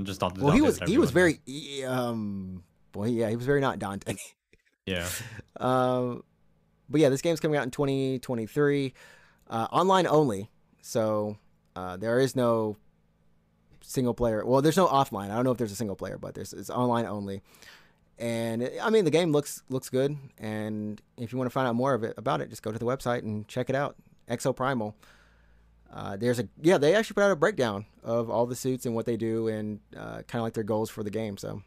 [0.05, 0.37] Just not.
[0.37, 1.41] Well, Dante he was he was very
[1.87, 2.63] um.
[2.93, 4.15] Boy, yeah, he was very not Dante.
[4.85, 5.09] Yeah.
[5.61, 6.25] Um,
[6.89, 8.93] but yeah, this game's coming out in 2023,
[9.49, 10.51] uh, online only.
[10.83, 11.37] So
[11.77, 12.77] uh, there is no
[13.81, 14.45] single player.
[14.45, 15.31] Well, there's no offline.
[15.31, 17.43] I don't know if there's a single player, but there's it's online only.
[18.19, 20.17] And I mean, the game looks looks good.
[20.39, 22.79] And if you want to find out more of it about it, just go to
[22.79, 23.97] the website and check it out.
[24.31, 24.95] Exoprimal.
[25.93, 28.95] Uh, there's a yeah, they actually put out a breakdown of all the suits and
[28.95, 31.37] what they do, and uh, kind of like their goals for the game.
[31.37, 31.63] So,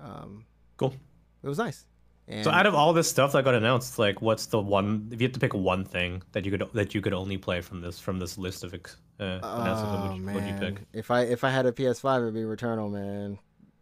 [0.00, 0.44] um,
[0.76, 0.94] cool.
[1.42, 1.86] It was nice.
[2.28, 5.20] And so out of all this stuff that got announced, like what's the one if
[5.20, 7.80] you had to pick one thing that you could that you could only play from
[7.80, 8.78] this from this list of uh,
[9.18, 10.82] announcements, oh, would, you, would you pick?
[10.92, 13.38] If I if I had a PS5, it'd be Returnal, man.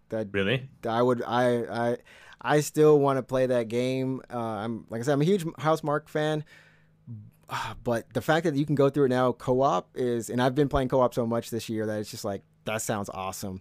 [0.08, 0.68] That really?
[0.88, 1.96] I would I I
[2.40, 4.22] I still want to play that game.
[4.32, 6.44] Uh, I'm like I said, I'm a huge Housemarque fan,
[7.84, 10.68] but the fact that you can go through it now co-op is, and I've been
[10.68, 13.60] playing co-op so much this year that it's just like that sounds awesome.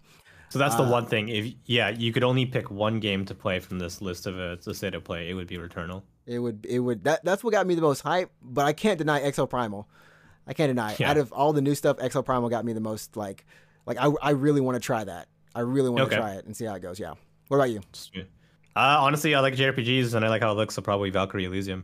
[0.50, 1.30] So that's the uh, one thing.
[1.30, 4.58] If yeah, you could only pick one game to play from this list of a,
[4.66, 6.04] a state of play, it would be Returnal.
[6.26, 8.32] It would it would that that's what got me the most hype.
[8.42, 9.86] But I can't deny Exoprimal.
[10.46, 10.96] I can't deny.
[10.98, 11.12] Yeah.
[11.12, 13.46] Out of all the new stuff, Exoprimal got me the most like
[13.86, 15.28] like I I really want to try that.
[15.54, 16.16] I really want to okay.
[16.16, 17.00] try it and see how it goes.
[17.00, 17.14] Yeah.
[17.50, 17.82] What about you?
[18.76, 20.76] Uh, honestly, I like JRPGs and I like how it looks.
[20.76, 21.84] So probably Valkyrie Elysium.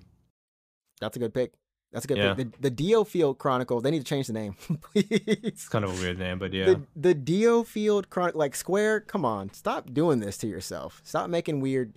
[1.01, 1.53] That's a good pick.
[1.93, 2.33] That's a good yeah.
[2.33, 3.79] The, the DioField Chronicle.
[3.79, 5.07] They need to change the name, please.
[5.11, 6.65] It's kind of a weird name, but yeah.
[6.95, 9.01] The, the DioField Chronicle, like Square.
[9.01, 11.01] Come on, stop doing this to yourself.
[11.03, 11.93] Stop making weird.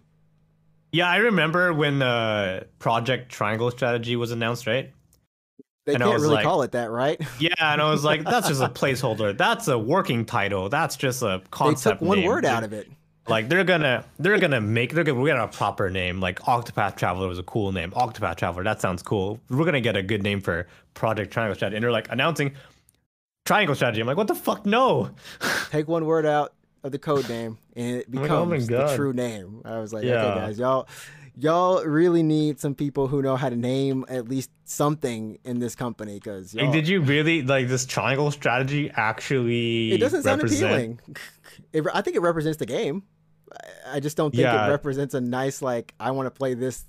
[0.92, 4.92] Yeah, I remember when uh, Project Triangle Strategy was announced, right?
[5.86, 7.20] They and can't really like, call it that, right?
[7.38, 9.36] Yeah, and I was like, that's just a placeholder.
[9.36, 10.68] That's a working title.
[10.68, 12.00] That's just a concept.
[12.00, 12.26] They took one name.
[12.26, 12.90] word out of it.
[13.28, 16.20] Like they're gonna they're gonna make they're gonna we got a proper name.
[16.20, 17.90] Like Octopath Traveler was a cool name.
[17.92, 19.40] Octopath Traveler, that sounds cool.
[19.50, 21.76] We're gonna get a good name for Project Triangle Strategy.
[21.76, 22.52] And they're like announcing
[23.44, 24.00] Triangle Strategy.
[24.00, 24.64] I'm like, what the fuck?
[24.64, 25.10] No.
[25.70, 26.52] Take one word out
[26.84, 29.62] of the code name and it oh becomes oh the true name.
[29.64, 30.24] I was like, yeah.
[30.24, 30.88] okay guys, y'all
[31.36, 35.74] y'all really need some people who know how to name at least something in this
[35.74, 40.72] company because like, did you really like this triangle strategy actually it doesn't sound represent...
[40.72, 41.00] appealing
[41.74, 43.02] it, i think it represents the game
[43.86, 44.66] I just don't think yeah.
[44.66, 46.84] it represents a nice like I want to play this.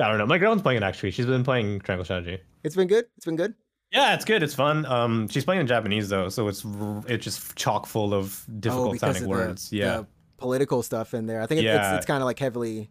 [0.00, 0.26] I don't know.
[0.26, 1.10] My girlfriend's playing it actually.
[1.12, 2.42] She's been playing Triangle Strategy.
[2.64, 3.06] It's been good.
[3.16, 3.54] It's been good.
[3.92, 4.42] Yeah, it's good.
[4.42, 4.86] It's fun.
[4.86, 6.64] Um, she's playing in Japanese though, so it's
[7.06, 9.68] it's just chock full of difficult oh, sounding words.
[9.68, 10.06] The, yeah, the
[10.38, 11.42] political stuff in there.
[11.42, 11.90] I think it, yeah.
[11.90, 12.90] it's, it's kind of like heavily.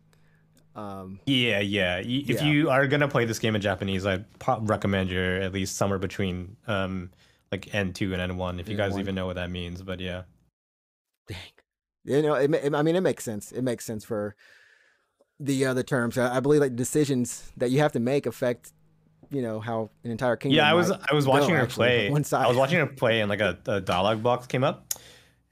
[0.76, 1.98] Um, yeah, yeah.
[1.98, 2.44] If yeah.
[2.44, 4.24] you are gonna play this game in Japanese, I
[4.60, 7.10] recommend you're at least somewhere between um
[7.52, 9.00] like N2 and N1 if you guys N1.
[9.00, 9.82] even know what that means.
[9.82, 10.24] But yeah.
[12.04, 13.52] You know, it, it, I mean, it makes sense.
[13.52, 14.36] It makes sense for
[15.40, 16.18] the other terms.
[16.18, 18.74] I, I believe like decisions that you have to make affect
[19.32, 20.58] you know how an entire kingdom.
[20.58, 22.10] Yeah, I was I was watching go, her actually, play.
[22.10, 22.46] One side.
[22.46, 24.94] I was watching her play, and like a, a dialogue box came up,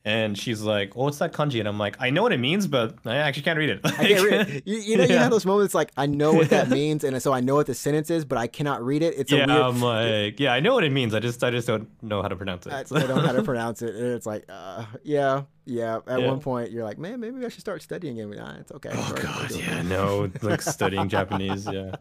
[0.05, 2.67] and she's like, "Oh, what's that kanji?" And I'm like, "I know what it means,
[2.67, 4.63] but I actually can't read it." I can't read it.
[4.69, 5.13] You, you know, yeah.
[5.13, 7.67] you have those moments like I know what that means, and so I know what
[7.67, 9.15] the sentence is, but I cannot read it.
[9.17, 9.49] It's yeah, weird.
[9.49, 11.13] I'm like, yeah, I know what it means.
[11.13, 12.73] I just I just don't know how to pronounce it.
[12.73, 15.99] I, I don't know how to pronounce it, and it's like, uh, yeah, yeah.
[16.07, 16.27] At yeah.
[16.27, 18.27] one point, you're like, man, maybe I should start studying it.
[18.27, 18.91] Nah, it's okay.
[18.93, 21.95] Oh God, yeah, no, like studying Japanese, yeah.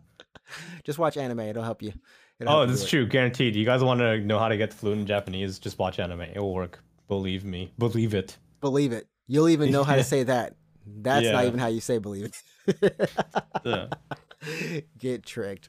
[0.84, 1.92] Just watch anime; it'll help you.
[2.40, 3.56] It'll oh, this is true, guaranteed.
[3.56, 5.58] You guys want to know how to get fluent in Japanese?
[5.58, 6.82] Just watch anime; it will work.
[7.08, 8.36] Believe me, believe it.
[8.60, 9.06] Believe it.
[9.26, 10.54] You'll even know how to say that.
[10.86, 11.32] That's yeah.
[11.32, 12.32] not even how you say believe
[12.66, 13.10] it.
[13.64, 13.88] yeah.
[14.98, 15.68] Get tricked.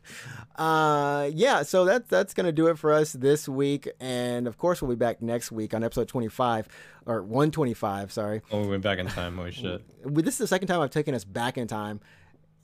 [0.55, 4.81] Uh, yeah, so that's that's gonna do it for us this week, and of course
[4.81, 6.67] we'll be back next week on episode twenty five
[7.05, 8.11] or one twenty five.
[8.11, 8.41] Sorry.
[8.51, 9.37] Oh, we went back in time.
[9.37, 9.81] Holy shit!
[10.05, 11.99] This is the second time I've taken us back in time,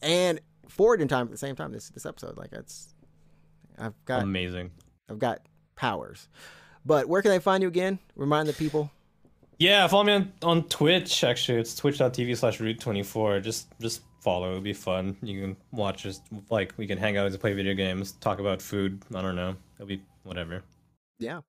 [0.01, 1.71] and forward in time at the same time.
[1.71, 2.93] This this episode, like it's,
[3.80, 4.71] I've got amazing.
[5.09, 5.41] I've got
[5.76, 6.30] powers.
[6.86, 8.00] But where can they find you again?
[8.16, 8.92] Remind the people.
[9.58, 11.24] Yeah, follow me on, on Twitch.
[11.24, 13.42] Actually, it's twitch.tv slash root24.
[13.42, 14.50] Just just follow.
[14.50, 15.16] It'll be fun.
[15.22, 16.20] You can watch us.
[16.50, 19.02] Like, we can hang out and play video games, talk about food.
[19.14, 19.56] I don't know.
[19.76, 20.64] It'll be whatever.
[21.20, 21.42] Yeah.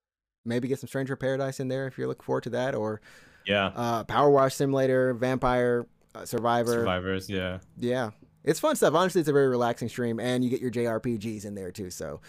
[0.44, 2.74] Maybe get some Stranger Paradise in there if you're looking forward to that.
[2.74, 3.00] Or,
[3.46, 3.72] yeah.
[3.74, 6.72] Uh, PowerWash Simulator, Vampire uh, Survivor.
[6.72, 7.58] Survivors, yeah.
[7.78, 8.10] Yeah.
[8.44, 8.94] It's fun stuff.
[8.94, 11.90] Honestly, it's a very relaxing stream, and you get your JRPGs in there too.
[11.90, 12.20] So,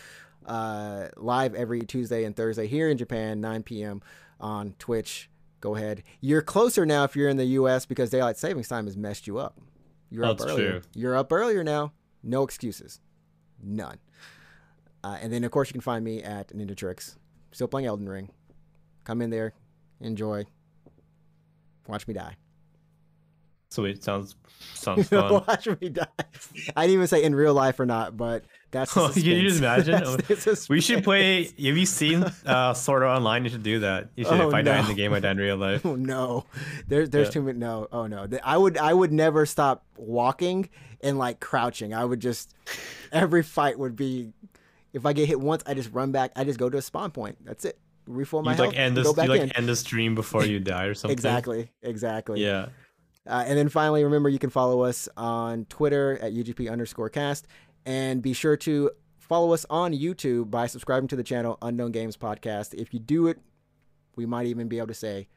[0.47, 4.01] uh, live every Tuesday and Thursday here in Japan, 9 p.m.
[4.39, 5.29] on Twitch
[5.61, 6.03] go ahead.
[6.21, 7.85] You're closer now if you're in the U.S.
[7.85, 9.59] because daylight savings time has messed you up.
[10.09, 10.71] You're That's up earlier.
[10.71, 10.81] True.
[10.95, 11.93] You're up earlier now.
[12.23, 12.99] No excuses,
[13.61, 13.97] none.
[15.03, 17.15] Uh, and then of course you can find me at NinjaTrix,
[17.51, 18.29] still playing Elden Ring.
[19.03, 19.53] Come in there,
[20.01, 20.45] enjoy,
[21.87, 22.35] watch me die.
[23.69, 24.35] Sweet, sounds
[24.73, 25.43] sounds fun.
[25.47, 26.07] watch me die.
[26.75, 29.59] I didn't even say in real life or not, but that's oh, Can you just
[29.59, 30.19] imagine?
[30.69, 31.45] we should play.
[31.45, 33.43] Have you seen uh, Sword Art Online?
[33.45, 34.09] You should do that.
[34.15, 34.33] You should.
[34.33, 34.73] Oh, if I no.
[34.73, 35.85] die in the game, I die in real life.
[35.85, 36.45] Oh no,
[36.87, 37.31] there's there's yeah.
[37.31, 37.59] too many.
[37.59, 38.27] No, oh no.
[38.43, 40.69] I would I would never stop walking
[41.01, 41.93] and like crouching.
[41.93, 42.53] I would just
[43.11, 44.33] every fight would be.
[44.93, 46.31] If I get hit once, I just run back.
[46.35, 47.37] I just go to a spawn point.
[47.45, 47.77] That's it.
[48.07, 48.67] Reform my you health.
[48.69, 49.51] Like end this, go back you like in.
[49.51, 51.13] end the stream before you die or something.
[51.13, 51.71] exactly.
[51.83, 52.43] Exactly.
[52.43, 52.67] Yeah.
[53.27, 57.45] Uh, and then finally, remember you can follow us on Twitter at UGP underscore cast
[57.87, 62.17] and be sure to follow us on YouTube by subscribing to the channel Unknown Games
[62.17, 62.73] Podcast.
[62.73, 63.39] If you do it,
[64.17, 65.29] we might even be able to say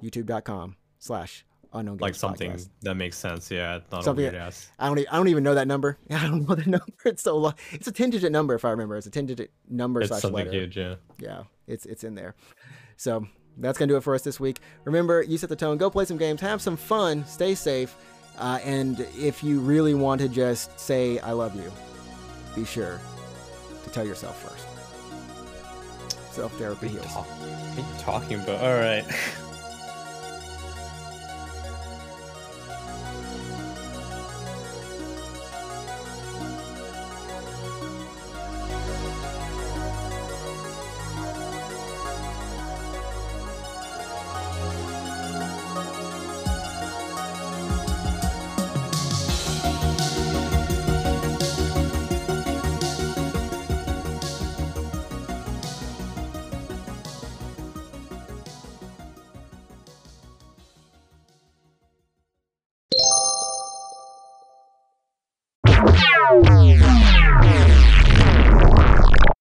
[0.00, 2.68] youtube.com slash unknown games like something podcast.
[2.82, 3.50] that makes sense.
[3.50, 4.70] Yeah not something a weird ass.
[4.78, 5.98] i don't i don't even know that number.
[6.10, 6.86] I don't know the number.
[7.04, 8.96] It's so long it's a 10 digit number if i remember.
[8.96, 10.52] It's a 10 digit number it's slash something letter.
[10.56, 10.94] huge yeah.
[11.18, 12.36] Yeah it's it's in there.
[12.96, 13.26] So
[13.56, 14.60] that's gonna do it for us this week.
[14.84, 15.78] Remember you set the tone.
[15.78, 16.40] Go play some games.
[16.40, 17.26] Have some fun.
[17.26, 17.96] Stay safe
[18.38, 21.70] uh, and if you really want to just say i love you
[22.54, 23.00] be sure
[23.84, 24.66] to tell yourself first.
[26.34, 27.06] Self therapy heals.
[27.06, 28.60] Talk- what are you talking about?
[28.62, 29.04] All right.